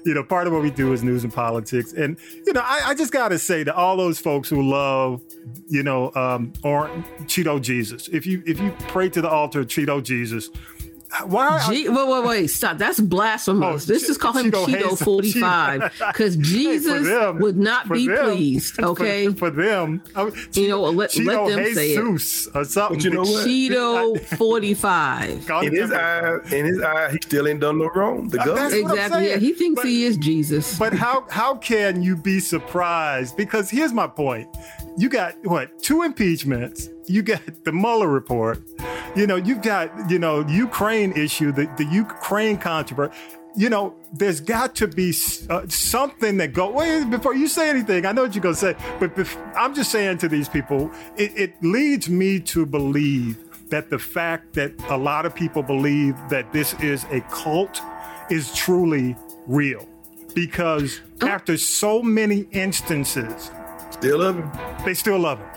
[0.08, 1.92] you know, part of what we do is news and politics.
[1.92, 5.22] And you know, I, I just got to say to all those folks who love,
[5.68, 6.88] you know, um, or
[7.24, 8.08] Cheeto Jesus.
[8.08, 10.48] If you if you pray to the altar of Cheeto Jesus.
[11.24, 11.64] Why?
[11.70, 12.76] Gee, wait, wait, wait, stop.
[12.76, 13.88] That's blasphemous.
[13.88, 18.06] Oh, Let's just call him Cheeto Cheeto 45 because Hey, Jesus them- would not be
[18.06, 18.78] them- pleased.
[18.78, 19.32] Okay.
[19.32, 21.98] For, them, I mean, You know, let- Cheeto let them say it.
[22.54, 22.96] Or something.
[22.98, 23.46] But you know what?
[23.46, 25.50] Cheeto 45.
[25.62, 28.28] In his eye, in his eye, he still ain't done no wrong.
[28.28, 28.70] The Uh, government.
[28.70, 29.28] that's what I'm Exactly.
[29.30, 30.78] Yeah, he thinks But- he is Jesus.
[30.78, 33.36] But how how can you be surprised?
[33.36, 34.48] Because here's my point:
[34.98, 36.90] you got what two impeachments?
[37.06, 38.58] You got the Mueller report.
[39.14, 43.14] You know, you've got you know Ukraine issue, the the Ukraine controversy.
[43.56, 45.12] You know, there's got to be
[45.48, 46.70] uh, something that go.
[46.70, 49.90] Wait, before you say anything, I know what you're gonna say, but bef- I'm just
[49.90, 53.38] saying to these people, it, it leads me to believe
[53.70, 57.80] that the fact that a lot of people believe that this is a cult
[58.30, 59.88] is truly real
[60.34, 63.50] because after so many instances,
[63.98, 64.50] Still love him.
[64.84, 65.48] they still love him.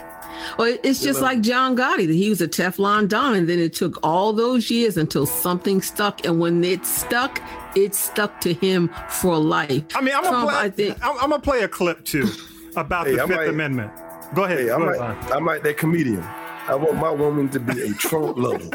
[0.58, 2.08] Well, it's just like John Gotti.
[2.08, 5.82] that He was a Teflon Don, and then it took all those years until something
[5.82, 6.26] stuck.
[6.26, 7.40] And when it stuck,
[7.76, 9.84] it stuck to him for life.
[9.96, 10.56] I mean, I'm gonna play.
[10.56, 10.98] I think.
[11.06, 12.28] I'm, I'm gonna play a clip too
[12.76, 13.92] about Hey, the I Fifth might- Amendment.
[14.34, 14.60] Go ahead.
[14.60, 16.24] Hey, I'm go like, ahead, I'm like that comedian.
[16.68, 18.70] I want my woman to be a Trump lover.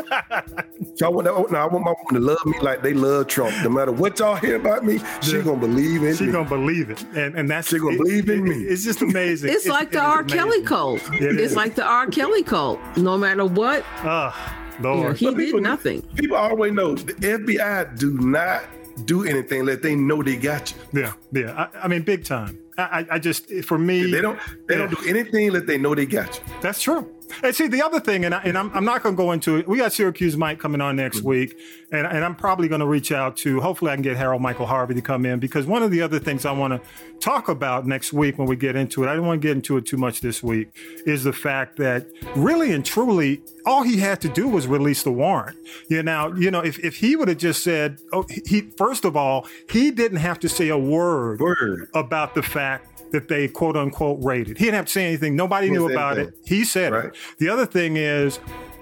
[0.94, 3.28] so I want, that, no, I want my woman to love me like they love
[3.28, 3.54] Trump.
[3.62, 6.32] No matter what y'all hear about me, she gonna believe in She me.
[6.32, 8.56] gonna believe it, and and that's She gonna believe in me.
[8.64, 9.50] It's just amazing.
[9.52, 10.24] It's It- like it the is R.
[10.24, 11.00] Kelly cult.
[11.14, 12.06] It it's like the R.
[12.08, 12.78] Kelly cult.
[12.96, 15.16] No matter what, Ah, you know, Lord.
[15.16, 16.02] he But did people- nothing.
[16.16, 18.62] People always know the FBI do not
[19.04, 21.00] do anything unless they know they got you.
[21.02, 21.68] Yeah, yeah.
[21.74, 22.58] I, I mean, big time.
[22.78, 24.38] I, I- I just for me, They don't.
[24.68, 26.42] They don't do anything unless they know they got you.
[26.60, 27.10] That's true.
[27.42, 29.56] And see, the other thing, and, I, and I'm, I'm not going to go into
[29.56, 29.68] it.
[29.68, 31.28] We got Syracuse Mike coming on next mm-hmm.
[31.28, 31.58] week,
[31.92, 34.66] and, and I'm probably going to reach out to, hopefully, I can get Harold Michael
[34.66, 36.88] Harvey to come in because one of the other things I want to
[37.20, 39.76] talk about next week when we get into it, I don't want to get into
[39.76, 40.68] it too much this week,
[41.06, 45.12] is the fact that really and truly, all he had to do was release the
[45.12, 45.56] warrant.
[45.88, 49.16] You know, you know, if, if he would have just said, oh, he first of
[49.16, 51.88] all, he didn't have to say a word, Word.
[51.94, 54.58] about the fact that they quote unquote raided.
[54.58, 55.36] He didn't have to say anything.
[55.36, 56.34] Nobody knew about it.
[56.44, 57.04] He said Right.
[57.06, 57.16] it.
[57.38, 58.38] The other thing is,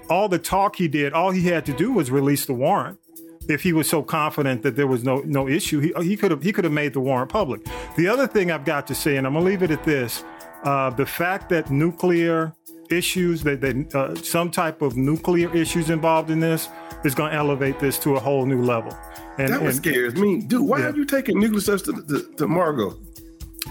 [0.09, 2.99] all the talk he did, all he had to do was release the warrant.
[3.47, 6.41] If he was so confident that there was no no issue, he he could have
[6.41, 7.61] he could have made the warrant public.
[7.95, 10.23] The other thing I've got to say, and I'm gonna leave it at this:
[10.63, 12.53] uh, the fact that nuclear
[12.89, 16.69] issues, that, that uh, some type of nuclear issues involved in this,
[17.03, 18.95] is going to elevate this to a whole new level.
[19.39, 20.61] And, That and- scares me, dude.
[20.67, 20.89] Why Yeah.
[20.89, 22.93] are you taking nuclear stuff to, to, to Margot?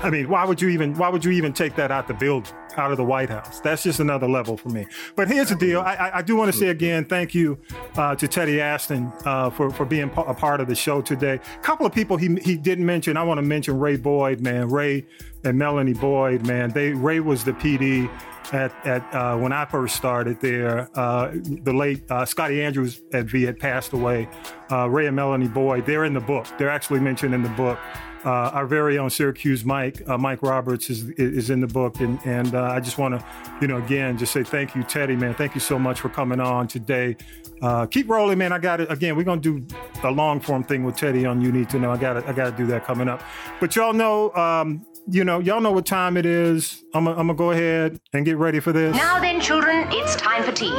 [0.02, 2.52] I mean, why would you even why would you even take that out the build
[2.76, 3.60] out of the White House?
[3.60, 4.86] That's just another level for me.
[5.14, 7.58] But here's the deal: I, I, do want to say again, thank you
[7.96, 11.34] uh, to Teddy Aston uh, for for being a part of the show today.
[11.34, 13.16] A couple of people he he didn't mention.
[13.16, 14.68] I want to mention Ray Boyd, man.
[14.68, 15.06] Ray
[15.44, 16.70] and Melanie Boyd, man.
[16.70, 18.10] They Ray was the PD
[18.52, 20.88] at at uh, when I first started there.
[20.94, 24.28] Uh, the late uh, Scotty Andrews at V had passed away.
[24.70, 26.46] Uh, Ray and Melanie Boyd, they're in the book.
[26.58, 27.78] They're actually mentioned in the book.
[28.24, 32.18] Uh, our very own Syracuse Mike, uh, Mike Roberts, is is in the book, and
[32.24, 33.26] and uh, I just want to,
[33.60, 35.34] you know, again, just say thank you, Teddy, man.
[35.34, 37.16] Thank you so much for coming on today.
[37.60, 38.52] Uh, keep rolling, man.
[38.52, 39.16] I got it again.
[39.16, 39.64] We're gonna do
[40.02, 41.90] a long form thing with Teddy on You Need to Know.
[41.90, 43.22] I got I got to do that coming up.
[43.60, 46.82] But y'all know, um, you know, y'all know what time it is.
[46.94, 48.94] I'm gonna go ahead and get ready for this.
[48.96, 50.72] Now then, children, it's time for tea.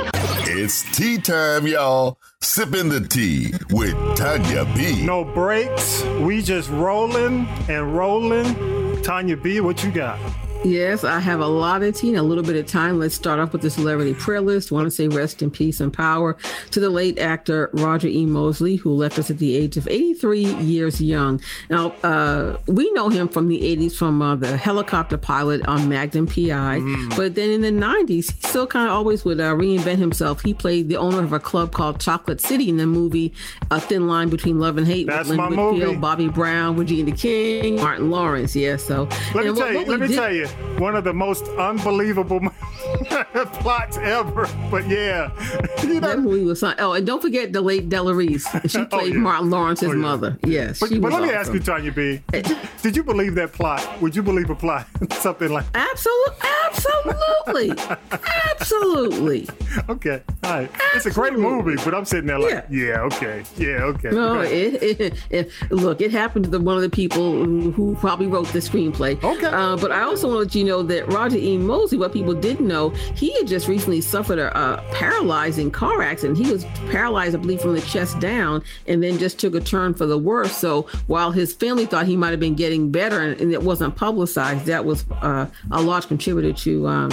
[0.47, 2.19] It's tea time, y'all.
[2.41, 5.05] Sipping the tea with Tanya B.
[5.05, 6.03] No breaks.
[6.21, 9.01] We just rolling and rolling.
[9.01, 10.19] Tanya B, what you got?
[10.63, 12.97] Yes, I have a lot of tea and a little bit of time.
[12.97, 14.71] Let's start off with the celebrity prayer list.
[14.71, 16.35] Want to say rest in peace and power
[16.71, 18.25] to the late actor Roger E.
[18.25, 21.39] Mosley, who left us at the age of 83 years young.
[21.69, 26.25] Now, uh, we know him from the 80s from uh, the helicopter pilot on Magnum
[26.25, 26.33] PI,
[26.79, 27.15] mm.
[27.15, 30.41] but then in the 90s, he still kind of always would uh, reinvent himself.
[30.41, 33.33] He played the owner of a club called Chocolate City in the movie
[33.69, 35.99] A Thin Line Between Love and Hate That's with my Lynn Whitfield, movie.
[35.99, 38.55] Bobby Brown, Regina King, Martin Lawrence.
[38.55, 39.03] Yeah, so
[39.35, 39.77] Let me tell what- you.
[39.77, 40.47] what Let me did- tell you.
[40.77, 42.39] One of the most unbelievable
[43.53, 44.47] plots ever.
[44.69, 45.31] But yeah,
[45.83, 45.99] you know.
[46.07, 46.63] That movie was.
[46.63, 48.47] Oh, and don't forget the late Della Reese.
[48.67, 49.13] She played Oh, yeah.
[49.19, 49.97] Martin Lawrence's Oh, yeah.
[49.97, 50.37] mother.
[50.45, 52.21] Yes, But, but let me ask you, Tanya B.
[52.31, 54.01] Did you, did you believe that plot?
[54.01, 54.87] Would you believe a plot?
[55.13, 57.71] Something like Absolutely, absolutely,
[58.51, 59.47] absolutely.
[59.89, 60.71] Okay, all right.
[60.93, 64.09] It's a great movie, but I'm sitting there like, yeah, okay, yeah, okay.
[64.11, 64.61] No, okay.
[64.65, 68.27] it, it, it, look, it happened to the, one of the people who, who probably
[68.27, 69.21] wrote the screenplay.
[69.23, 69.45] Okay.
[69.45, 71.57] Uh, but I also want to let you know that Roger E.
[71.57, 76.37] Mosley, what people didn't know, he had just recently suffered a, a paralyzing car accident.
[76.37, 79.93] He was paralyzed, I believe, from the chest down, and then just took a turn
[79.93, 80.55] for the worse.
[80.55, 83.95] So while his family thought he might have been getting better and, and it wasn't
[83.95, 86.87] publicized, that was uh, a large contributor to.
[86.87, 87.11] Um,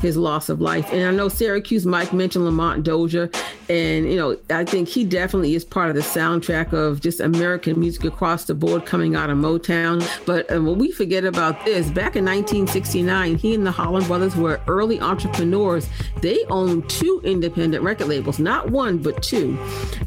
[0.00, 0.92] his loss of life.
[0.92, 3.30] And I know Syracuse Mike mentioned Lamont Dozier,
[3.68, 7.78] and you know I think he definitely is part of the soundtrack of just American
[7.78, 10.06] music across the board coming out of Motown.
[10.26, 14.36] But um, when we forget about this, back in 1969, he and the Holland Brothers
[14.36, 15.88] were early entrepreneurs.
[16.20, 19.58] They owned two independent record labels, not one but two.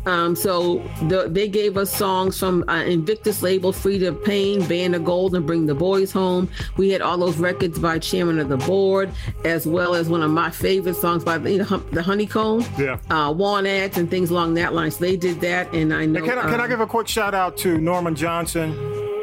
[0.05, 5.05] Um, so the, they gave us songs from uh, Invictus label, Freda Payne, Band of
[5.05, 6.49] Gold, and Bring the Boys Home.
[6.77, 9.11] We had all those records by Chairman of the Board,
[9.45, 12.63] as well as one of my favorite songs by the, you know, the Honey Cone,
[12.77, 12.97] Yeah.
[13.09, 14.91] uh, Want Ads, and things along that line.
[14.91, 16.19] So they did that, and I know.
[16.19, 18.73] And can, I, can I uh, give a quick shout out to Norman Johnson,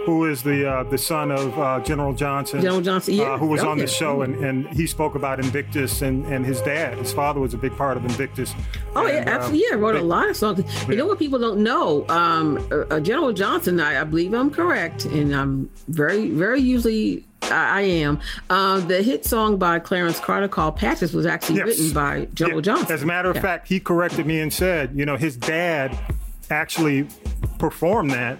[0.05, 2.61] who is the uh, the son of uh, General Johnson?
[2.63, 3.25] General Johnson, yeah.
[3.33, 6.61] uh, who was on the show, and, and he spoke about Invictus, and, and his
[6.63, 8.55] dad, his father was a big part of Invictus.
[8.97, 9.65] Oh And, yeah, uh, absolutely.
[9.71, 10.65] Yeah, wrote a lot of songs.
[10.89, 12.07] You know what people don't know?
[12.09, 17.79] Um, uh, General Johnson, I, I believe I'm correct, and I'm very, very usually I,
[17.79, 18.21] I am.
[18.51, 21.67] Uh, the hit song by Clarence Carter called "Patches" was actually Yes.
[21.67, 22.63] written by General Yeah.
[22.63, 22.93] Johnson.
[22.95, 23.43] As a matter of Yeah.
[23.43, 25.97] fact, he corrected me and said, you know, his dad
[26.51, 27.07] actually
[27.59, 28.39] performed that.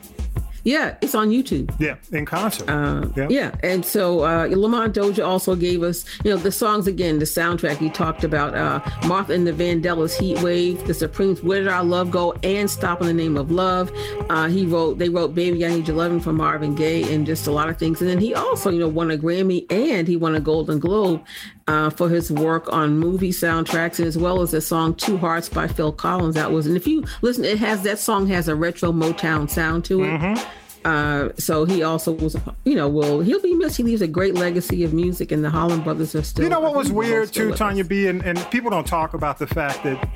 [0.69, 1.75] Yeah, it's on YouTube.
[1.79, 2.69] Yeah, in concert.
[2.69, 3.27] Uh, yeah.
[3.31, 3.55] yeah.
[3.63, 7.79] and so uh, Lamont Dozier also gave us, you know, the songs again, the soundtrack
[7.79, 11.83] he talked about, uh, Martha and the Vandellas, Heat Wave, The Supremes, Where Did Our
[11.83, 13.91] Love Go, and Stop in the Name of Love.
[14.29, 17.47] Uh, he wrote, they wrote Baby I Need Your Loving from Marvin Gaye and just
[17.47, 18.03] a lot of things.
[18.03, 21.25] And then he also, you know, won a Grammy and he won a Golden Globe
[21.69, 25.69] uh, for his work on movie soundtracks, as well as the song Two Hearts by
[25.69, 26.35] Phil Collins.
[26.35, 29.85] That was, and if you listen, it has, that song has a retro Motown sound
[29.85, 30.09] to it.
[30.09, 30.49] Mm-hmm.
[30.85, 33.77] Uh, so he also was, you know, well, he'll be missed.
[33.77, 36.45] He leaves a great legacy of music, and the Holland brothers are still.
[36.45, 37.53] You know what was weird too.
[37.53, 40.09] Tanya B, and, and people don't talk about the fact that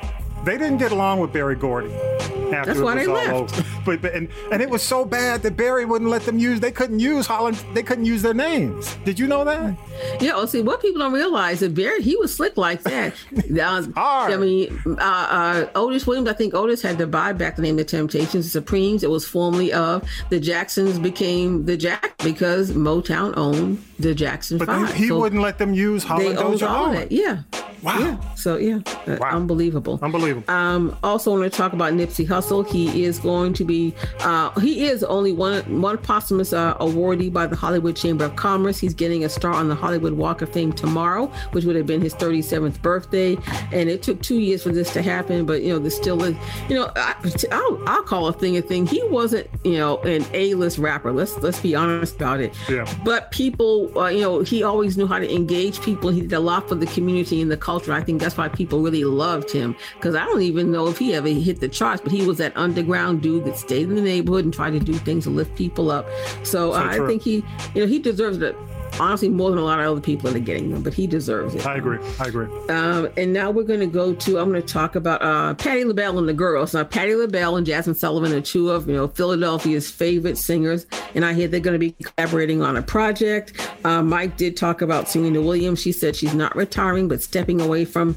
[0.45, 3.59] they didn't get along with Berry Gordy after That's it why was they all left.
[3.59, 3.69] over.
[3.85, 6.61] But, but and, and it was so bad that Berry wouldn't let them use.
[6.61, 7.63] They couldn't use Holland.
[7.75, 8.95] They couldn't use their names.
[9.05, 9.77] Did you know that?
[10.21, 13.15] Yeah, well, see, what people don't realize that Berry, he was slick like that.
[13.51, 17.63] Was- I mean, uh, uh, Otis Williams, I think Otis had to buy back the
[17.63, 19.03] name The Temptations, the Supremes.
[19.03, 24.67] It was formerly of the Jacksons became the Jack because Motown owned the Jackson But
[24.67, 24.95] Five.
[24.95, 27.11] he So wouldn't let them use they Holland owned Dozier all that.
[27.11, 27.43] Yeah.
[27.83, 27.99] Wow.
[27.99, 28.17] Yeah.
[28.37, 28.79] So yeah,
[29.09, 29.99] uh, unbelievable.
[30.01, 30.49] Unbelievable.
[30.53, 32.65] Um, also want to talk about Nipsey Hussle.
[32.65, 37.47] He is going to be, uh, he is only one one posthumous uh, awardee by
[37.49, 38.79] the Hollywood Chamber of Commerce.
[38.79, 41.87] He's getting a star on the Hollywood Would walk of Fame tomorrow, which would have
[41.87, 43.37] been his 37th birthday.
[43.73, 46.37] And it took two years for this to happen, but you know, there's still is,
[46.69, 47.15] you know, I,
[47.51, 48.87] I'll, I'll call a thing a thing.
[48.87, 51.13] He wasn't, you know, an A-list rapper.
[51.13, 52.55] Let's let's be honest about it.
[52.69, 52.93] Yeah.
[53.05, 56.11] But people, uh, you know, he always knew how to engage people.
[56.11, 57.93] He did a lot for the community and the culture.
[57.93, 59.77] I think that's why people really loved him.
[59.95, 62.57] Because I don't even know if he ever hit the charts, but he was that
[62.57, 65.91] underground dude that stayed in the neighborhood and tried to do things to lift people
[65.91, 66.07] up.
[66.45, 68.55] So, So uh, I think he, you know, he deserves it.
[69.01, 71.55] Honestly, more than a lot of other people that are getting them, but he deserves
[71.55, 71.67] it.
[71.67, 71.99] I agree.
[72.21, 72.47] I agree.
[72.69, 75.85] Um, and now we're going to go to, I'm going to talk about uh, Patti
[75.85, 76.75] LaBelle and the girls.
[76.75, 80.87] Now, Patti LaBelle and Jazmine Sullivan are two of, you know, Philadelphia's favorite singers.
[81.15, 83.71] And I hear they're going to be collaborating on a project.
[83.85, 85.81] Uh, Mike did talk about Serena Williams.
[85.81, 88.17] She said she's not retiring, but stepping away from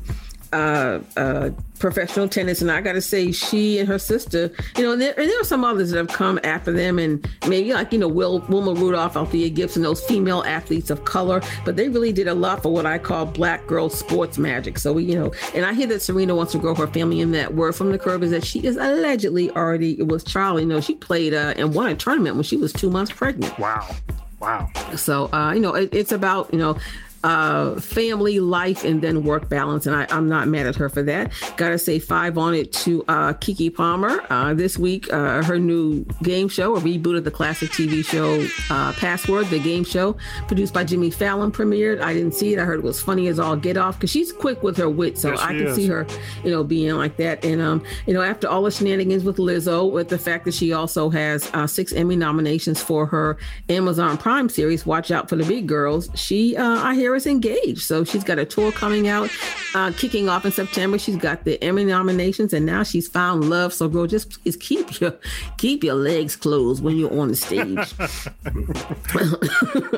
[0.53, 2.61] uh, uh, professional tennis.
[2.61, 5.39] And I got to say, she and her sister, you know, and there, and there
[5.39, 8.73] are some others that have come after them, and maybe like you know, Will Wilma
[8.73, 11.41] Rudolph, Althea Gibson, those female athletes of color.
[11.63, 14.77] But they really did a lot for what I call black girl sports magic.
[14.79, 17.31] So we, you know, and I hear that Serena wants to grow her family in
[17.31, 17.53] that.
[17.55, 20.63] Word from the curb is that she is allegedly already it was Charlie.
[20.63, 23.57] You know, she played uh, and won a tournament when she was two months pregnant.
[23.59, 23.87] Wow.
[24.39, 24.69] Wow.
[24.95, 26.77] So, uh, you know, it, it's about, you know,
[27.25, 29.87] uh, family life and then work balance.
[29.87, 31.31] And I, am not mad at her for that.
[31.57, 34.21] Gotta say five on it to uh, Keke Palmer.
[34.29, 38.45] Uh, this week, uh, her new game show, a reboot of the classic TV show
[38.69, 40.15] uh, Password, the game show
[40.47, 41.99] produced by Jimmy Fallon, premiered.
[41.99, 42.59] I didn't see it.
[42.59, 45.17] I heard it was funny as all get off because she's quick with her wit.
[45.17, 45.75] So Yes, I can is.
[45.75, 46.05] see her,
[46.43, 47.43] you know, being like that.
[47.43, 50.73] And, um, you know, after all the shenanigans with Lizzo, with the fact that she
[50.73, 53.37] also has uh, six Emmy nominations for her
[53.69, 57.81] Amazon Prime series, Watch Out for the Big Girls, she, uh, I hear, is engaged.
[57.81, 59.29] So she's got a tour coming out,
[59.73, 60.97] uh, kicking off in September.
[60.97, 63.73] She's got the Emmy nominations, and now she's found love.
[63.73, 65.17] So, girl, just please keep your
[65.57, 67.93] keep your legs closed when you're on the stage.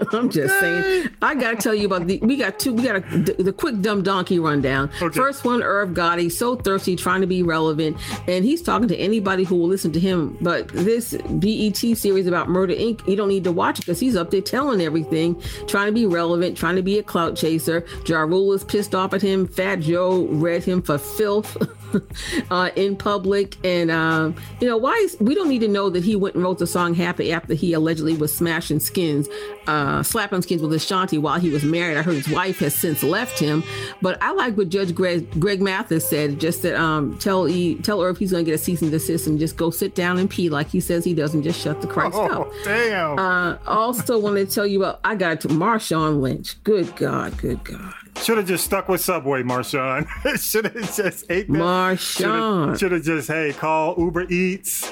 [0.14, 1.10] I'm just saying.
[1.22, 2.20] I gotta tell you about the.
[2.20, 2.74] We got two.
[2.74, 4.90] We got a, the, the quick dumb donkey rundown.
[5.14, 7.98] First one, Irv Gotti, so thirsty, trying to be relevant,
[8.28, 10.38] and he's talking to anybody who will listen to him.
[10.42, 13.08] But this BET series about Murder Inc.
[13.08, 16.06] You don't need to watch it because he's up there telling everything, trying to be
[16.06, 17.86] relevant, trying to be a clout chaser.
[18.06, 19.48] Ja Rule is pissed off at him.
[19.48, 21.58] Fat Joe read him for filth.
[22.52, 26.04] uh, in public, and um, you know why is we don't need to know that
[26.04, 29.28] he went and wrote the song "Happy" after he allegedly was smashing skins,
[29.68, 31.98] uh, slapping skins with Ashanti while he was married.
[31.98, 33.64] I heard his wife has since left him,
[34.02, 36.40] but I like what Judge Greg, Greg Mathis said.
[36.40, 39.28] Just that um, tell e, tell Irv he's going to get a cease and desist
[39.28, 41.82] and just go sit down and pee like he says he does, and just shut
[41.82, 42.32] the Christ up.
[42.32, 43.20] Oh, damn.
[43.20, 46.62] Uh, also, want to tell you about I got to Marshawn Lynch.
[46.64, 47.94] Good God, good God.
[48.24, 50.08] Should have just stuck with Subway, Marshawn.
[50.40, 51.54] Should have just ate that.
[51.54, 52.78] Marshawn.
[52.78, 54.92] Should have just, hey, call Uber Eats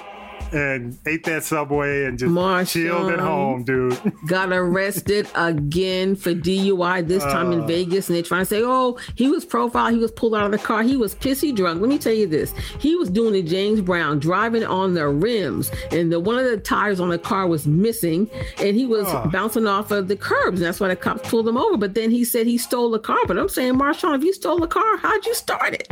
[0.53, 3.99] and ate that Subway and just chilled at home, dude.
[4.27, 7.67] got arrested again for DUI, this time in Uh.
[7.67, 8.07] Vegas.
[8.09, 9.93] And they're trying to say, oh, he was profiled.
[9.93, 10.83] He was pulled out of the car.
[10.83, 11.81] He was pissy drunk.
[11.81, 12.53] Let me tell you this.
[12.79, 15.71] He was doing the James Brown, driving on the rims.
[15.91, 18.29] And the one of the tires on the car was missing.
[18.59, 19.27] And he was Ah.
[19.27, 20.59] bouncing off of the curbs.
[20.59, 21.77] And that's why the cops pulled him over.
[21.77, 23.19] But then he said he stole the car.
[23.27, 25.87] But I'm saying, Marshawn, if you stole the car, how'd you start it?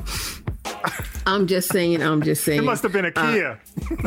[1.26, 2.60] I'm just saying, I'm just saying.
[2.60, 3.60] It must have been a Uh, Kia.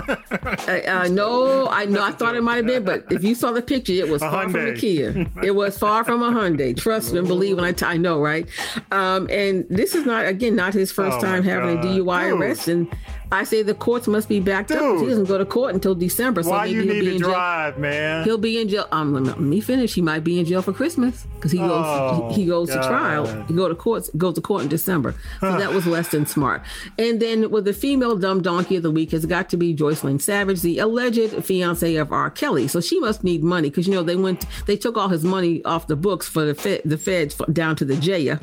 [0.09, 2.02] uh, uh, no, I know.
[2.02, 4.30] I thought it might have been, but if you saw the picture, it was A
[4.30, 4.78] far from a Hyundai.
[4.78, 5.26] Kia.
[5.42, 6.76] It was far from a Hyundai.
[6.76, 8.46] Trust and believe when I, t- I know, right?
[8.90, 12.40] Um, and this is not again not his first Oh, time having a DUI Dude.
[12.40, 12.88] arrest, and
[13.33, 14.79] I say the courts must be backed up.
[14.81, 17.07] 'cause He doesn't go to court until December, so Why maybe you he'll need be
[17.07, 17.29] to in jail.
[17.31, 18.24] drive, man?
[18.24, 18.87] He'll be in jail.
[18.93, 19.95] Um, let me finish.
[19.95, 21.70] He might be in jail for Christmas because he goes.
[21.70, 22.83] Oh, he, he goes God.
[22.83, 23.45] to trial.
[23.49, 24.09] He go to court.
[24.16, 25.14] Goes to court in December.
[25.41, 26.62] So that was less than smart.
[26.99, 30.20] And then with the female dumb donkey of the week has got to be Joycelyn
[30.20, 32.31] Savage, the alleged fiance of R.
[32.31, 32.68] Kelly.
[32.68, 34.47] So she must need money because you know they went.
[34.66, 37.85] They took all his money off the books for the fed, the feds down to
[37.85, 38.39] the Jaya.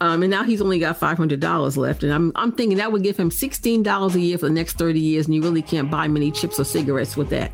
[0.00, 2.02] Um, and now he's only got five hundred dollars left.
[2.02, 4.78] And I'm I'm thinking that would give him sixteen dollars a year for the next
[4.78, 7.52] thirty years, and you really can't buy many chips or cigarettes with that.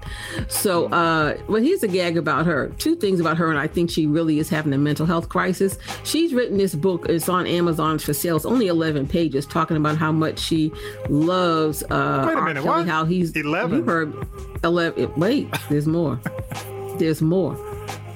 [0.49, 2.69] So, uh, but here's a gag about her.
[2.79, 5.79] Two things about her, and I think she really is having a mental health crisis.
[6.05, 7.07] She's written this book.
[7.09, 8.37] It's on Amazon for sale.
[8.37, 10.73] It's only eleven pages, talking about how much she
[11.09, 11.83] loves.
[11.85, 12.89] Uh, Wait a minute, Kelly, what?
[12.89, 13.79] How he's 11?
[13.79, 14.15] You heard
[14.65, 15.13] eleven?
[15.17, 16.21] Wait, there's more.
[16.99, 17.55] There's more.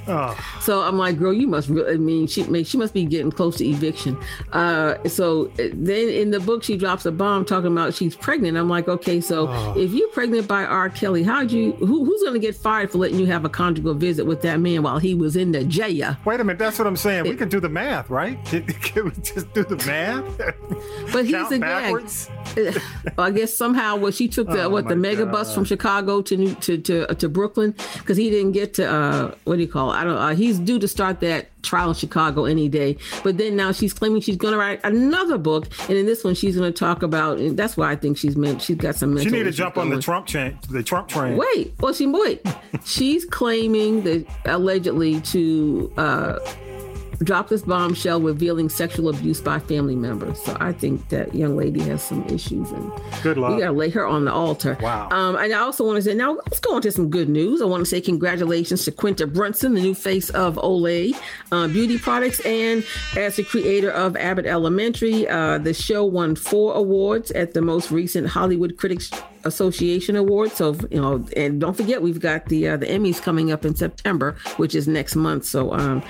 [0.08, 1.70] Oh, So I'm like, girl, you must.
[1.70, 4.18] I mean, she she must be getting close to eviction.
[4.52, 8.56] Uh, so uh, then in the book, she drops a bomb talking about she's pregnant.
[8.56, 9.74] I'm like, okay, so Oh.
[9.76, 10.90] if you're pregnant by R.
[10.90, 11.72] Kelly, how'd you?
[11.72, 14.58] Who, who's going to get fired for letting you have a conjugal visit with that
[14.60, 16.16] man while he was in the jail?
[16.24, 16.58] wait a minute.
[16.58, 17.24] That's what I'm saying.
[17.24, 18.42] We can do the math, right?
[18.46, 20.24] Can, can we just do the math?
[21.12, 22.28] But he's Count a backwards?
[22.54, 22.80] gag.
[23.18, 26.54] I guess somehow what she took the Oh what the mega bus from Chicago to
[26.56, 29.89] to to to Brooklyn because he didn't get to uh what do you call it?
[29.90, 32.96] I don't uh, he's due to start that trial in Chicago any day.
[33.22, 36.34] But then now she's claiming she's going to write another book, and in this one
[36.34, 37.38] she's going to talk about.
[37.38, 39.18] And that's why I think she's meant she's got some.
[39.18, 40.02] She need to jump on the going.
[40.02, 41.36] Trump chain, the Trump train.
[41.36, 42.46] Wait, well, she wait.
[42.84, 46.38] She's claiming that allegedly to uh,
[47.22, 50.40] drop this bombshell revealing sexual abuse by family members.
[50.40, 52.90] So I think that young lady has some issues, and
[53.22, 53.52] Good luck.
[53.54, 54.78] we gotta lay her on the altar.
[54.80, 55.08] Wow.
[55.10, 57.60] Um, and I also want to say now let's go on to some good news.
[57.60, 61.14] I want to say congratulations to Quinta Brunson, the new face of Olay
[61.52, 62.84] uh, Beauty Products, and
[63.16, 67.90] as the creator of Abbott Elementary, uh, the show won four awards at the most
[67.90, 69.10] recent Hollywood Critics
[69.44, 70.54] Association Awards.
[70.54, 73.74] So you know, and don't forget we've got the uh, the Emmys coming up in
[73.74, 75.44] September, which is next month.
[75.44, 76.02] So um,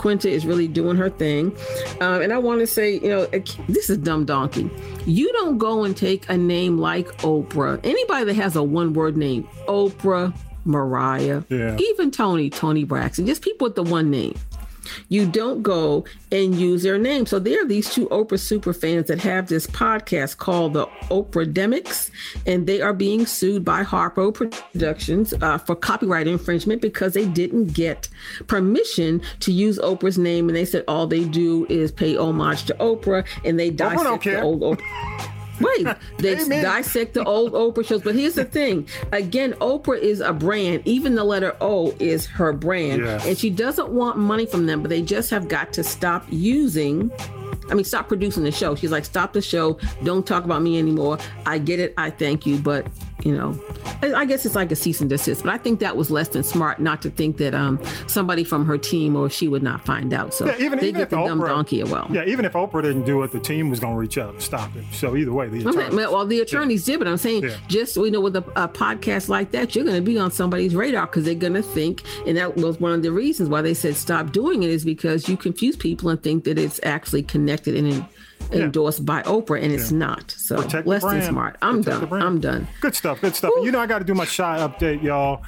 [0.00, 1.54] Quinta is really doing her thing.
[2.00, 3.26] Um, and I want to say, you know,
[3.68, 4.70] this is dumb donkey.
[5.04, 7.78] You don't go and take a name like Oprah.
[7.84, 10.34] Anybody that has a one word name, Oprah,
[10.64, 11.76] Mariah, Yeah.
[11.78, 14.34] even Tony, Toni Braxton, just people with the one name.
[15.08, 17.26] You don't go and use their name.
[17.26, 22.10] So there are these two Oprah super fans that have this podcast called the Oprahdemics,
[22.46, 27.72] and they are being sued by Harpo Productions uh, for copyright infringement because they didn't
[27.72, 28.08] get
[28.46, 32.74] permission to use Oprah's name, and they said all they do is pay homage to
[32.74, 35.32] Oprah, and they dissect the old Oprah.
[35.60, 35.86] Wait,
[36.18, 36.62] they Amen.
[36.62, 38.02] dissect the old Oprah shows.
[38.02, 40.82] But here's the thing again, Oprah is a brand.
[40.84, 43.02] Even the letter O is her brand.
[43.04, 43.26] Yes.
[43.26, 47.10] And she doesn't want money from them, but they just have got to stop using
[47.70, 48.74] I mean, stop producing the show.
[48.74, 49.78] She's like, stop the show.
[50.02, 51.18] Don't talk about me anymore.
[51.46, 51.94] I get it.
[51.96, 52.58] I thank you.
[52.58, 52.86] But,
[53.24, 53.58] you know,
[54.02, 55.44] I guess it's like a cease and desist.
[55.44, 58.64] But I think that was less than smart not to think that um, somebody from
[58.66, 60.32] her team or she would not find out.
[60.34, 62.06] So yeah, even, they even get the Oprah, dumb donkey as well.
[62.10, 64.42] Yeah, even if Oprah didn't do it, the team was going to reach out and
[64.42, 64.84] stop it.
[64.92, 65.94] So either way, the attorneys.
[65.94, 66.94] well, the attorneys yeah.
[66.94, 67.56] did, but I'm saying yeah.
[67.68, 70.74] just, you know, with a, a podcast like that, you're going to be on somebody's
[70.74, 73.74] radar because they're going to think, and that was one of the reasons why they
[73.74, 77.76] said stop doing it is because you confuse people and think that it's actually connected
[77.76, 78.06] and in,
[78.52, 79.98] endorsed by Oprah, and it's yeah.
[79.98, 80.30] not.
[80.30, 81.56] So Protect less than smart.
[81.62, 82.22] I'm Protect done.
[82.22, 82.68] I'm done.
[82.80, 83.20] Good stuff.
[83.20, 83.52] Good stuff.
[83.62, 85.42] You know, I got to do my Chi update, y'all.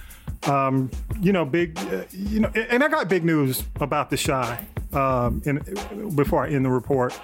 [0.44, 0.90] Um,
[1.20, 1.78] you know, big.
[1.78, 4.66] Uh, you know, and I got big news about the Chi.
[4.92, 5.58] Um, in,
[6.14, 7.18] before I end the report,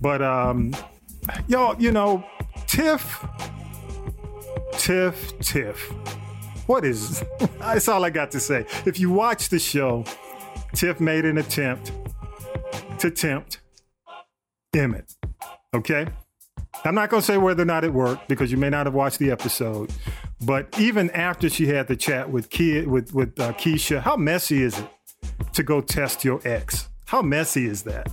[0.00, 0.74] but um,
[1.46, 2.24] y'all, you know,
[2.66, 3.24] Tiff,
[4.72, 5.78] Tiff, Tiff.
[6.66, 7.22] What is?
[7.58, 8.66] That's all I got to say.
[8.86, 10.04] If you watch the show,
[10.74, 11.92] Tiff made an attempt
[12.98, 13.61] to tempt
[14.74, 15.14] Emmett.
[15.74, 16.06] Okay?
[16.84, 18.94] I'm not going to say whether or not it worked because you may not have
[18.94, 19.92] watched the episode.
[20.44, 24.62] But even after she had the chat with Ke- with with uh, Keisha, how messy
[24.62, 24.88] is it
[25.52, 26.88] to go test your ex?
[27.06, 28.10] How messy is that?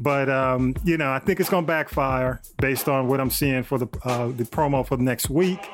[0.00, 3.62] But um, you know, I think it's going to backfire based on what I'm seeing
[3.62, 5.68] for the uh, the promo for the next week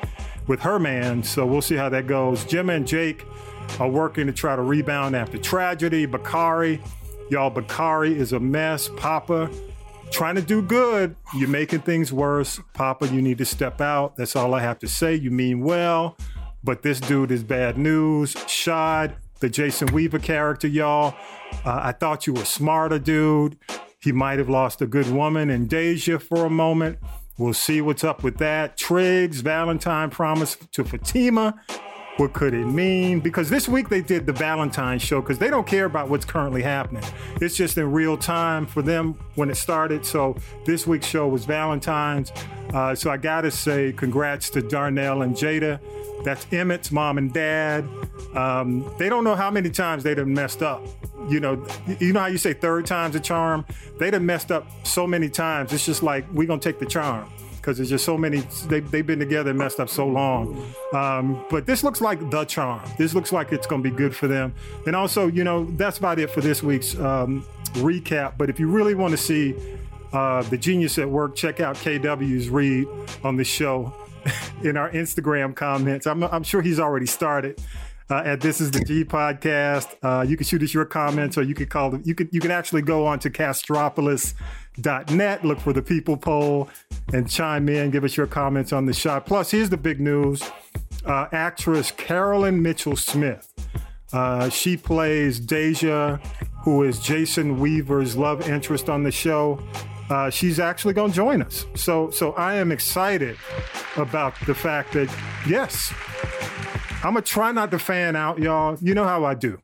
[0.47, 1.23] with her man.
[1.23, 2.43] So we'll see how that goes.
[2.45, 3.25] Jim and Jake
[3.79, 6.05] are working to try to rebound after tragedy.
[6.05, 6.81] Bakari,
[7.31, 8.89] y'all, Bakari is a mess.
[8.97, 9.49] Papa
[10.15, 12.61] trying to do good, you're making things worse.
[12.73, 14.15] Papa, you need to step out.
[14.15, 15.13] That's all I have to say.
[15.13, 16.15] You mean well,
[16.63, 18.33] but this dude is bad news.
[18.47, 21.15] Shad, the Jason Weaver character, y'all.
[21.65, 23.57] Uh, I thought you were smarter, dude.
[23.99, 26.97] He might have lost a good woman in Deja for a moment.
[27.37, 28.77] We'll see what's up with that.
[28.77, 31.61] Triggs, Valentine promise to Fatima.
[32.17, 33.19] What could it mean?
[33.19, 36.61] Because this week they did the Valentine show because they don't care about what's currently
[36.61, 37.03] happening.
[37.41, 40.05] It's just in real time for them when it started.
[40.05, 42.31] So this week's show was Valentine's.
[42.73, 45.79] Uh, so I gotta say, congrats to Darnell and Jada.
[46.23, 47.85] That's Emmett's mom and dad.
[48.33, 50.87] Um, they don't know how many times they'd have messed up.
[51.27, 51.67] You know,
[51.99, 53.65] you know how you say third time's a charm.
[53.99, 55.73] They'd have messed up so many times.
[55.73, 57.29] It's just like we're gonna take the charm
[57.65, 58.41] because there's just so many.
[58.67, 60.63] They, they've been together and messed up so long.
[60.93, 62.79] Um, but this looks like the charm.
[62.99, 64.53] This looks like it's going to be good for them.
[64.85, 67.43] And also, you know, that's about it for this week's um,
[67.73, 68.37] recap.
[68.37, 69.55] But if you really want to see
[70.13, 72.87] uh, the genius at work, check out KW's read
[73.23, 73.91] on the show
[74.63, 76.05] in our Instagram comments.
[76.05, 77.59] I'm, I'm sure he's already started
[78.11, 79.95] uh, at This Is the G podcast.
[80.03, 82.03] Uh, you can shoot us your comments, or you could call them.
[82.05, 83.29] You could you can actually go on to
[84.77, 86.69] castropolis.net, look for the people poll,
[87.13, 89.25] and chime in, give us your comments on the shot.
[89.25, 90.43] Plus, here's the big news:
[91.05, 93.51] uh, actress Carolyn Michelle Smith.
[94.13, 96.17] Uh, she plays Deja,
[96.63, 99.59] who is Jason Weaver's love interest on the show.
[100.09, 101.65] Uh, she's actually going to join us.
[101.73, 103.37] So, so I am excited
[103.97, 105.09] about the fact that
[105.47, 105.91] yes,
[107.03, 108.77] I'm gonna try not to fan out, y'all.
[108.81, 109.59] You know how I do.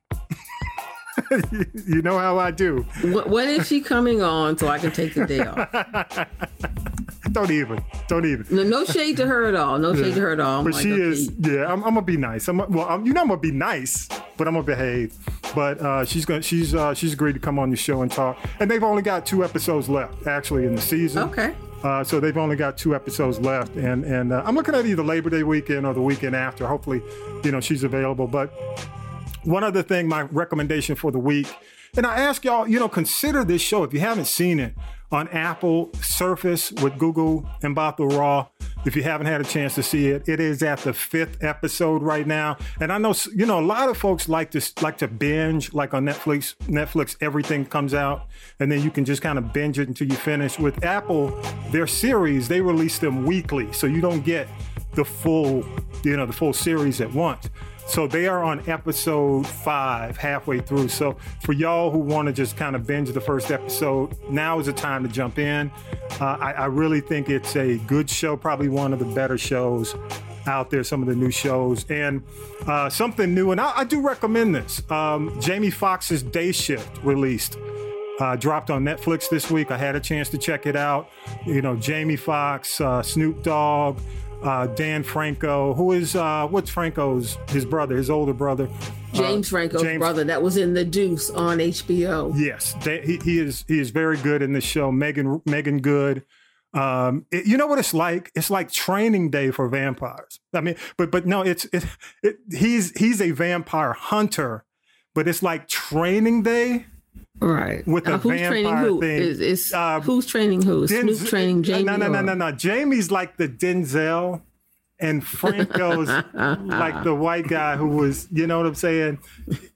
[1.87, 2.81] you know how I do.
[3.03, 6.27] When is she coming on so I can take the day off?
[7.31, 7.83] don't even.
[8.07, 8.45] Don't even.
[8.53, 9.77] No, no shade to her at all.
[9.77, 10.63] No shade to her at all.
[10.63, 11.01] but like, she okay.
[11.01, 11.31] is.
[11.39, 12.47] Yeah, I'm, I'm, gonna be nice.
[12.47, 12.87] I'm well.
[12.87, 14.07] I'm, you know, I'm gonna be nice,
[14.37, 15.13] but I'm gonna behave.
[15.55, 16.41] But uh, she's gonna.
[16.41, 18.37] She's uh, she's agreed to come on the show and talk.
[18.59, 21.23] And they've only got two episodes left, actually, in the season.
[21.29, 21.53] Okay.
[21.83, 25.03] Uh, so they've only got two episodes left, and and uh, I'm looking at either
[25.03, 26.67] Labor Day weekend or the weekend after.
[26.67, 27.01] Hopefully,
[27.43, 28.27] you know she's available.
[28.27, 28.53] But
[29.43, 31.47] one other thing, my recommendation for the week,
[31.97, 34.75] and I ask y'all, you know, consider this show if you haven't seen it
[35.11, 38.47] on Apple Surface with Gugu Mbatha Raw.
[38.85, 42.01] If you haven't had a chance to see it, it is at the fifth episode
[42.01, 42.55] right now.
[42.79, 45.93] And I know you know a lot of folks like to like to binge, like
[45.93, 46.55] on Netflix.
[46.59, 48.27] Netflix, everything comes out,
[48.61, 50.57] and then you can just kind of binge it until you finish.
[50.57, 51.37] With Apple,
[51.71, 54.47] their series they release them weekly, so you don't get
[54.93, 55.65] the full,
[56.03, 57.49] you know, the full series at once.
[57.91, 60.87] So they are on episode five, halfway through.
[60.87, 64.67] So for y'all who want to just kind of binge the first episode, now is
[64.67, 65.69] the time to jump in.
[66.17, 69.93] Uh, I, I, really think it's a good show, probably one of the better shows
[70.47, 72.23] out there, some of the new shows, and
[72.65, 73.51] uh, something new.
[73.51, 74.89] And I, I do recommend this.
[74.89, 77.57] Um, Jamie Foxx's Day Shift released.
[78.21, 79.69] Uh, dropped on Netflix this week.
[79.69, 81.09] I had a chance to check it out.
[81.45, 83.97] You know, Jamie Foxx, uh, Snoop Dogg,
[84.43, 88.69] uh, Dan Franco, who is uh, what's Franco's his brother, his older brother,
[89.13, 92.33] James Franco's James- brother that was in The Deuce on HBO.
[92.37, 94.91] Yes, they, he, he is he is very good in this show.
[94.91, 96.23] Meagan Meagan Good.
[96.73, 98.31] Um, it- you know what it's like?
[98.33, 100.39] It's like training day for vampires.
[100.53, 101.85] I mean, but but no, it's it,
[102.23, 104.63] it he's he's a vampire hunter,
[105.13, 106.85] but it's like training day.
[107.39, 107.85] Right.
[107.87, 109.01] With Now, a who's vampire training who?
[109.01, 109.17] thing.
[109.17, 110.83] Is, is who's training who?
[110.83, 111.83] Is Snoop training Jamie?
[111.83, 112.51] No, no, no, no, no.
[112.51, 114.41] Jamie's like the Denzel,
[114.99, 119.17] and Franco's like the white guy who was, you know what I'm saying?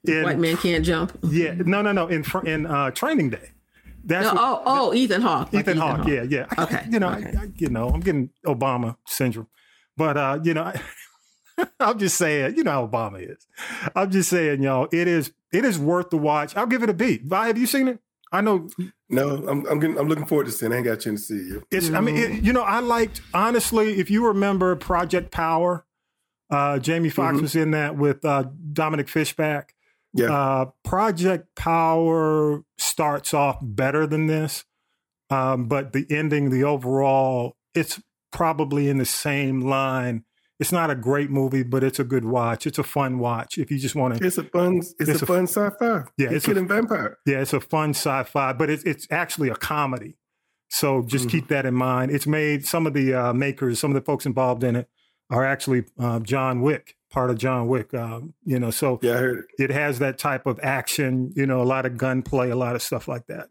[0.06, 1.18] In, White man can't jump.
[1.28, 2.06] Yeah, no, no, no.
[2.06, 3.50] In in uh, Training Day.
[4.04, 5.52] That's No, what- oh, oh, Ethan Hawke.
[5.52, 6.06] like Ethan Hawke.
[6.06, 6.46] Yeah, yeah.
[6.56, 6.86] I, Okay.
[6.88, 9.48] You know, I, I, you know, I'm getting Obama syndrome,
[9.96, 10.80] but uh, you know, I,
[11.80, 13.46] I'm just saying, you know how Obama is.
[13.94, 16.56] I'm just saying, y'all, it is it is worth the watch.
[16.56, 17.18] I'll give it a B.
[17.24, 18.00] Vi, have you seen it?
[18.32, 18.68] I know
[19.08, 20.72] No, I'm I'm, getting, I'm looking forward to seeing.
[20.72, 20.74] it.
[20.74, 21.62] I ain't got a chance to see you.
[21.70, 21.90] It's.
[21.90, 23.98] I mean, it, you know, I liked honestly.
[23.98, 25.86] If you remember Project Power,
[26.50, 27.42] uh, Jamie Foxx Mhm.
[27.42, 29.74] was in that with uh, Dominique Fishback.
[30.12, 30.32] Yeah.
[30.32, 34.64] Uh, Project Power starts off better than this,
[35.30, 38.00] um, but the ending, the overall, it's
[38.32, 40.24] probably in the same line.
[40.58, 42.66] It's not a great movie, but it's a good watch.
[42.66, 44.26] It's a fun watch if you just want to.
[44.26, 44.80] It's a fun.
[44.98, 46.04] It's, a, fun sci-fi.
[46.16, 47.18] Yeah, it's a- killing vampire.
[47.26, 50.16] Yeah, it's a fun sci-fi, but it's it's actually a comedy.
[50.68, 52.10] So just keep that in mind.
[52.10, 54.88] It's made some of the uh, makers, some of the folks involved in it
[55.30, 57.92] are actually uh, John Wick, part of John Wick.
[57.94, 59.64] Um, you know, so yeah, I heard it.
[59.64, 61.32] it has that type of action.
[61.36, 63.48] You know, a lot of gunplay, a lot of stuff like that.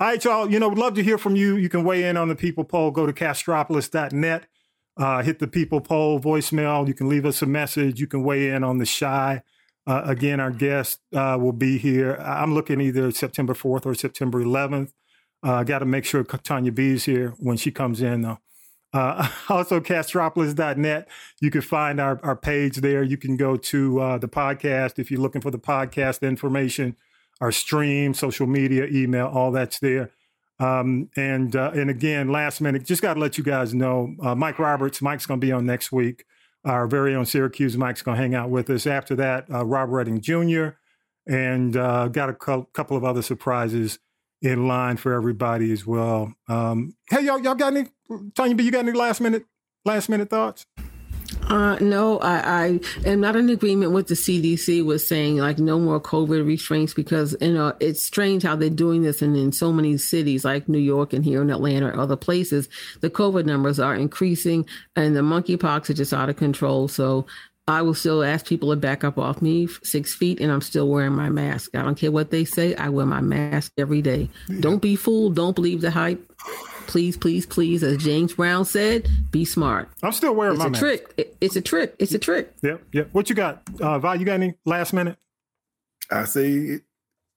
[0.00, 0.50] All right, y'all.
[0.50, 1.56] You know, would love to hear from you.
[1.56, 2.90] You can weigh in on the people poll.
[2.90, 4.46] Go to castropolis.net.
[4.98, 6.86] Uh, hit the people poll voicemail.
[6.86, 8.00] You can leave us a message.
[8.00, 9.42] You can weigh in on the Chi.
[9.86, 12.16] Uh, again, our guest uh, will be here.
[12.16, 14.92] I'm looking either September 4th or September 11th.
[15.42, 18.38] I uh, got to make sure Tanya B is here when she comes in, though.
[18.92, 21.08] Uh, also, castropolis.net.
[21.40, 23.02] You can find our, our page there.
[23.02, 26.96] You can go to uh, the podcast if you're looking for the podcast information,
[27.40, 30.10] our stream, social media, email, all that's there.
[30.60, 34.34] Um, and uh, and again, last minute, just got to let you guys know, uh,
[34.34, 36.24] Mike Roberts, Mike's going to be on next week.
[36.64, 38.86] Our very own Syracuse Mike's going to hang out with us.
[38.86, 40.70] After that, uh, Rob Redding Jr.
[41.26, 44.00] and uh, got a cou- couple of other surprises
[44.42, 46.34] in line for everybody as well.
[46.48, 47.88] Um, hey, y'all, y'all got any?
[48.34, 49.44] Tanya B, you got any last minute
[49.84, 50.66] last minute thoughts?
[51.48, 55.78] Uh, no, I, I am not in agreement with the CDC was saying like no
[55.78, 59.72] more COVID restraints because you know it's strange how they're doing this, and in so
[59.72, 62.68] many cities like New York and here in Atlanta or other places,
[63.00, 66.86] the COVID numbers are increasing and the monkeypox is just out of control.
[66.86, 67.26] So
[67.66, 70.88] I will still ask people to back up off me six feet, and I'm still
[70.88, 71.74] wearing my mask.
[71.74, 72.74] I don't care what they say.
[72.74, 74.28] I wear my mask every day.
[74.60, 75.36] Don't be fooled.
[75.36, 76.20] Don't believe the hype.
[76.88, 79.90] Please, please, please, as James Brown said, be smart.
[80.02, 80.82] I'm still wearing my mask.
[80.82, 81.02] it's my a mask.
[81.04, 81.14] trick.
[81.18, 81.94] It- it's a trick.
[82.00, 82.52] It's a trick.
[82.62, 83.08] Yep, yep.
[83.12, 84.14] What you got, uh, Vi?
[84.14, 85.16] You got any last minute?
[86.10, 86.80] I say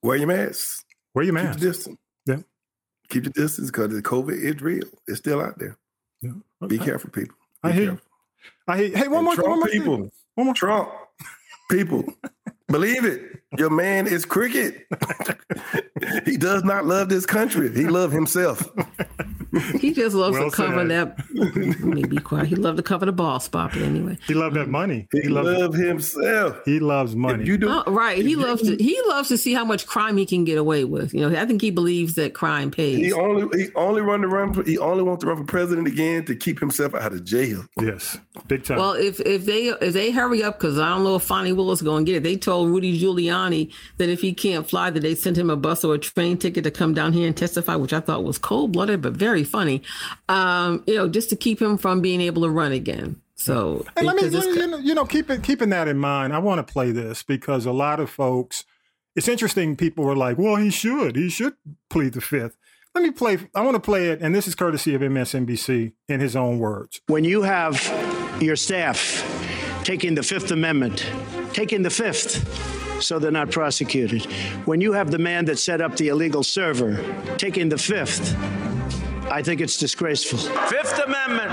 [0.02, 0.84] wear your mask.
[1.14, 1.46] Wear your mask.
[1.46, 1.62] Keep mask.
[1.62, 1.98] your distance.
[2.26, 2.38] Yeah.
[3.10, 4.86] Keep your distance because the COVID is real.
[5.08, 5.78] It's still out there.
[6.22, 6.32] Yeah.
[6.68, 7.36] Be careful, people.
[7.64, 7.86] Be I hear.
[7.88, 8.06] careful.
[8.70, 8.98] I hear.
[8.98, 9.36] Hey, one And more.
[9.36, 9.98] Trump one more people.
[9.98, 10.12] Thing.
[10.36, 10.54] One more.
[10.56, 10.90] Trump
[11.70, 12.06] people.
[12.70, 13.42] Believe it.
[13.58, 14.88] Your man is cricket.
[16.26, 17.70] he does not love this country.
[17.74, 18.64] He love himself.
[19.80, 21.16] He just loves Well to cover said.
[21.16, 21.84] that.
[21.86, 22.48] Let be quiet.
[22.48, 24.18] He loved to cover the ball spot, but anyway.
[24.28, 25.08] He loved that money.
[25.12, 25.50] He, loves.
[25.50, 26.60] love himself.
[26.66, 27.40] He loves money.
[27.40, 28.24] Uh, if you do, Oh, right.
[28.24, 28.76] He loves to.
[28.78, 31.14] He loves to see how much crime he can get away with.
[31.14, 32.98] You know, I think he believes that crime pays.
[32.98, 34.54] he only he only run to run.
[34.54, 37.66] For, he only wants to run for president again to keep himself out of jail.
[37.80, 38.78] yes, big time.
[38.80, 41.82] Well, if if they if they hurry up, because I don't know if Fani Willis
[41.82, 42.24] going to get it.
[42.24, 45.84] They told Rudy Giuliani that if he can't fly, that they sent him a bus
[45.84, 48.72] or a train ticket to come down here and testify, which I thought was cold
[48.72, 49.82] blooded but very funny.
[50.30, 53.22] Um, you know, just to keep him from being able to run again.
[53.36, 55.98] So, And let me, because it's- you know, you know, keep it, keeping that in
[55.98, 56.32] mind.
[56.34, 58.66] I want to play this because a lot of folks,
[59.16, 59.76] it's interesting.
[59.76, 61.56] People were like, "Well, he should, he should
[61.90, 62.56] plead the fifth.
[62.94, 63.40] Let me play.
[63.56, 67.02] I want to play it, and this is courtesy of MSNBC in his own words.
[67.08, 67.82] When you have
[68.42, 69.24] your staff
[69.84, 71.06] taking the Fifth Amendment,
[71.54, 74.26] taking the Fifth, so they're not prosecuted.
[74.66, 77.00] When you have the man that set up the illegal server
[77.38, 78.36] taking the Fifth,
[79.32, 80.40] I think it's disgraceful.
[80.40, 81.50] Fifth Amendment,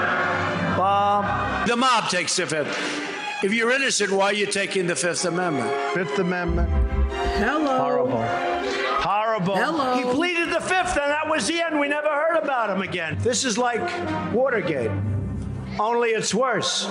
[0.77, 1.69] Bob.
[1.69, 2.77] The mob takes the Fifth.
[3.45, 5.71] If you're innocent, why are you taking the Fifth Amendment?
[5.95, 6.69] Fifth Amendment.
[7.39, 7.79] Hello.
[7.79, 8.25] Horrible.
[9.01, 9.55] Horrible.
[9.57, 9.97] Hello.
[9.97, 11.79] He pleaded the Fifth, and that was the end.
[11.79, 13.17] We never heard about him again.
[13.21, 13.81] This is like
[14.33, 14.91] Watergate.
[15.79, 16.91] only it's worse.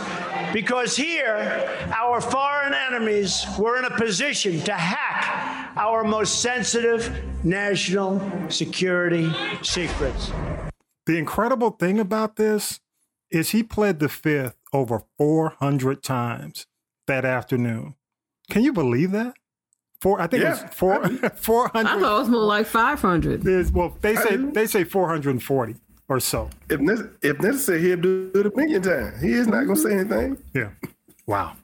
[0.53, 7.11] Because here, our foreign enemies were in a position to hack our most sensitive
[7.43, 9.29] national security
[9.61, 10.31] secrets.
[11.07, 12.79] The incredible thing about this
[13.31, 16.67] is he pled the fifth over 400 times
[17.07, 17.95] that afternoon.
[18.51, 19.33] Can you believe that?
[19.99, 20.57] Four, I think Yeah.
[20.59, 21.03] it was four,
[21.35, 21.89] 400.
[21.89, 23.41] I thought it was more like 500.
[23.41, 25.75] There's- well, they say they say 440
[26.07, 26.49] or so.
[26.69, 29.19] If nec- if necessary, he'll do it a million times.
[29.21, 30.37] He is not going to say anything.
[30.53, 30.69] Yeah.
[31.25, 31.55] Wow.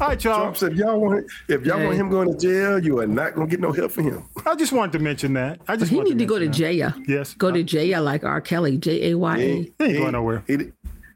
[0.00, 0.40] All right, y'all.
[0.40, 3.34] Trump said, if y'all want if y'all want him going to jail, you are not
[3.34, 4.24] going to get no help from him.
[4.44, 5.60] I just wanted to mention that.
[5.68, 6.92] I just He need to go to mention jail.
[7.06, 7.34] Yes.
[7.34, 8.40] Go to jail like R.
[8.40, 9.40] Kelly, J A Y A.
[9.40, 10.42] He ain't going nowhere.
[10.46, 10.56] He,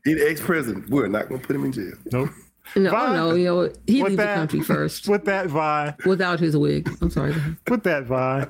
[0.04, 0.88] he the ex-president.
[0.88, 1.92] We're not going to put him in jail.
[2.12, 2.30] Nope.
[2.76, 6.38] No, Vi- no, you know, he with leave the country first With that Vi, without
[6.38, 6.88] his wig.
[7.00, 7.34] I'm sorry.
[7.68, 8.46] with that Vi,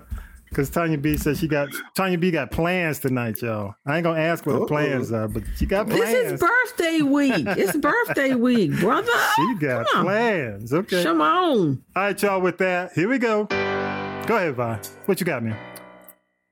[0.49, 3.75] because Tanya B says she got Tanya B got plans tonight, y'all.
[3.87, 5.17] I ain't gonna ask what the plans oh.
[5.19, 6.05] are, but she got plans.
[6.05, 7.47] This is birthday week.
[7.47, 9.13] It's birthday week, brother.
[9.37, 10.05] She got Come on.
[10.05, 10.73] plans.
[10.73, 11.03] Okay.
[11.03, 11.83] Come on.
[11.97, 12.41] All right, y'all.
[12.41, 13.45] With that, here we go.
[13.45, 14.81] Go ahead, Vi.
[15.07, 15.57] What you got, man?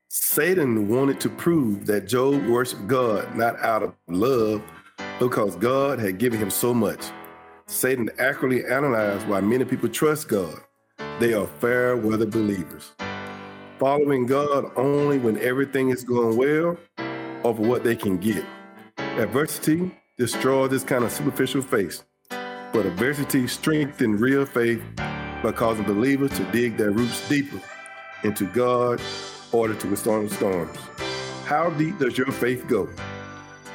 [0.09, 4.61] Satan wanted to prove that Job worshiped God not out of love,
[5.19, 7.03] because God had given him so much.
[7.65, 10.59] Satan accurately analyzed why many people trust God.
[11.19, 12.93] They are fair weather believers.
[13.79, 16.77] Following God only when everything is going well
[17.43, 18.43] for what they can get.
[18.97, 26.31] Adversity destroys this kind of superficial faith, but adversity strengthens real faith by causing believers
[26.31, 27.61] to dig their roots deeper
[28.23, 30.75] into God in order to withstand storms.
[31.45, 32.89] How deep does your faith go?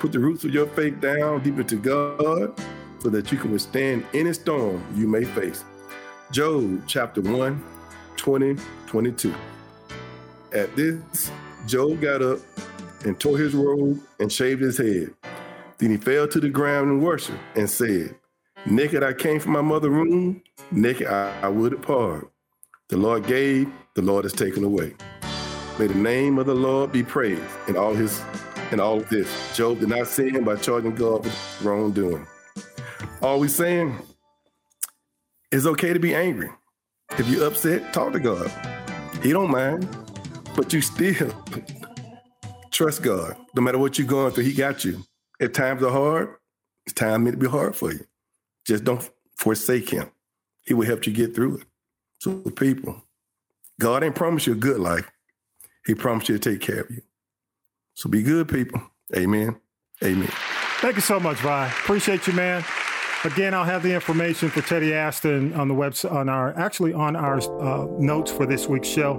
[0.01, 2.61] Put the roots of your faith down deep into God
[2.99, 5.63] so that you can withstand any storm you may face.
[6.33, 7.65] Job chapter 1,
[8.17, 8.57] 20,
[8.89, 9.33] 22.
[10.55, 11.31] At this,
[11.67, 12.39] Job got up
[13.05, 15.15] and tore his robe and shaved his head.
[15.79, 18.15] Then he fell to the ground and worshiped and said,
[18.67, 22.31] Naked I came from my mother's womb, naked I, I will depart.
[22.91, 24.95] The Lord gave, the Lord has taken away.
[25.79, 28.21] May the name of the Lord be praised in all his
[28.71, 29.57] in all of this.
[29.57, 32.27] Job did not sin by charging God with wrongdoing.
[33.23, 33.99] All we saying
[35.51, 36.51] it's okay to be angry.
[37.19, 38.51] If you're upset, talk to God.
[39.23, 39.89] He don't mind,
[40.57, 41.33] but you still
[42.71, 43.37] trust God.
[43.55, 45.03] No matter what you're going through, He got you.
[45.41, 46.37] If times are hard,
[46.87, 48.07] it's time meant to be hard for you.
[48.67, 50.11] Just don't forsake Him.
[50.65, 51.67] He will help you get through it.
[52.21, 53.03] So, people,
[53.81, 55.11] God ain't promised you a good life.
[55.87, 57.03] He promised you to take care of you.
[57.95, 58.81] So be good, people.
[59.17, 59.57] Amen.
[60.03, 60.31] Amen.
[60.81, 61.67] Thank you so much, Vi.
[61.67, 62.65] Appreciate you, man.
[63.25, 67.15] Again, I'll have the information for Teddy Aston on the website, on our actually on
[67.15, 69.17] our uh, notes for this week's show,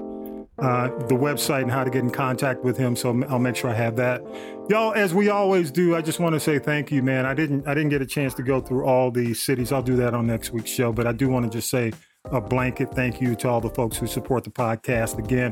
[0.60, 2.96] uh, the website and how to get in contact with him.
[2.96, 4.22] So I'll make sure I have that.
[4.70, 7.26] Y'all, as we always do, I just want to say thank you, man.
[7.26, 9.72] I didn't I didn't get a chance to go through all these cities.
[9.72, 11.92] I'll do that on next week's show, but I do want to just say
[12.26, 15.18] a blanket thank you to all the folks who support the podcast.
[15.18, 15.52] Again,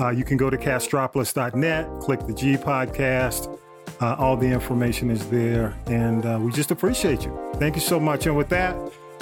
[0.00, 3.58] uh, you can go to castropolis.net, click the G podcast.
[4.00, 7.52] Uh, all the information is there, and uh, we just appreciate you.
[7.54, 8.26] Thank you so much.
[8.26, 8.76] And with that,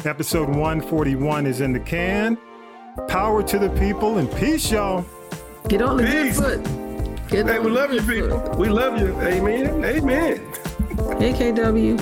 [0.05, 2.37] episode 141 is in the can.
[3.09, 5.05] Power to the people and peace, y'all.
[5.69, 6.39] Get on the Peace.
[6.41, 7.29] good foot.
[7.29, 8.41] Get Hey, on we the love you, people.
[8.41, 8.57] foot.
[8.57, 9.15] We love you.
[9.21, 9.85] Amen.
[9.85, 10.41] Amen.
[11.21, 11.97] AKW.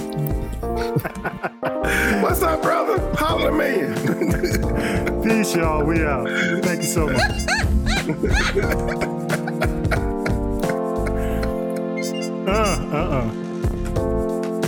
[2.22, 2.98] What's up, brother?
[3.16, 3.94] Holler, man.
[5.22, 5.84] Peace, y'all.
[5.84, 6.28] We out.
[6.64, 7.20] Thank you so much.
[12.46, 13.24] uh, uh, uh.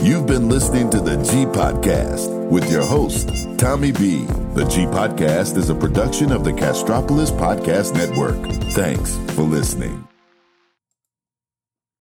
[0.03, 4.25] You've been listening to the G Podcast with your host, Tommy B.
[4.55, 8.37] The G Podcast is a production of the Castropolis Podcast Network.
[8.73, 10.07] Thanks for listening.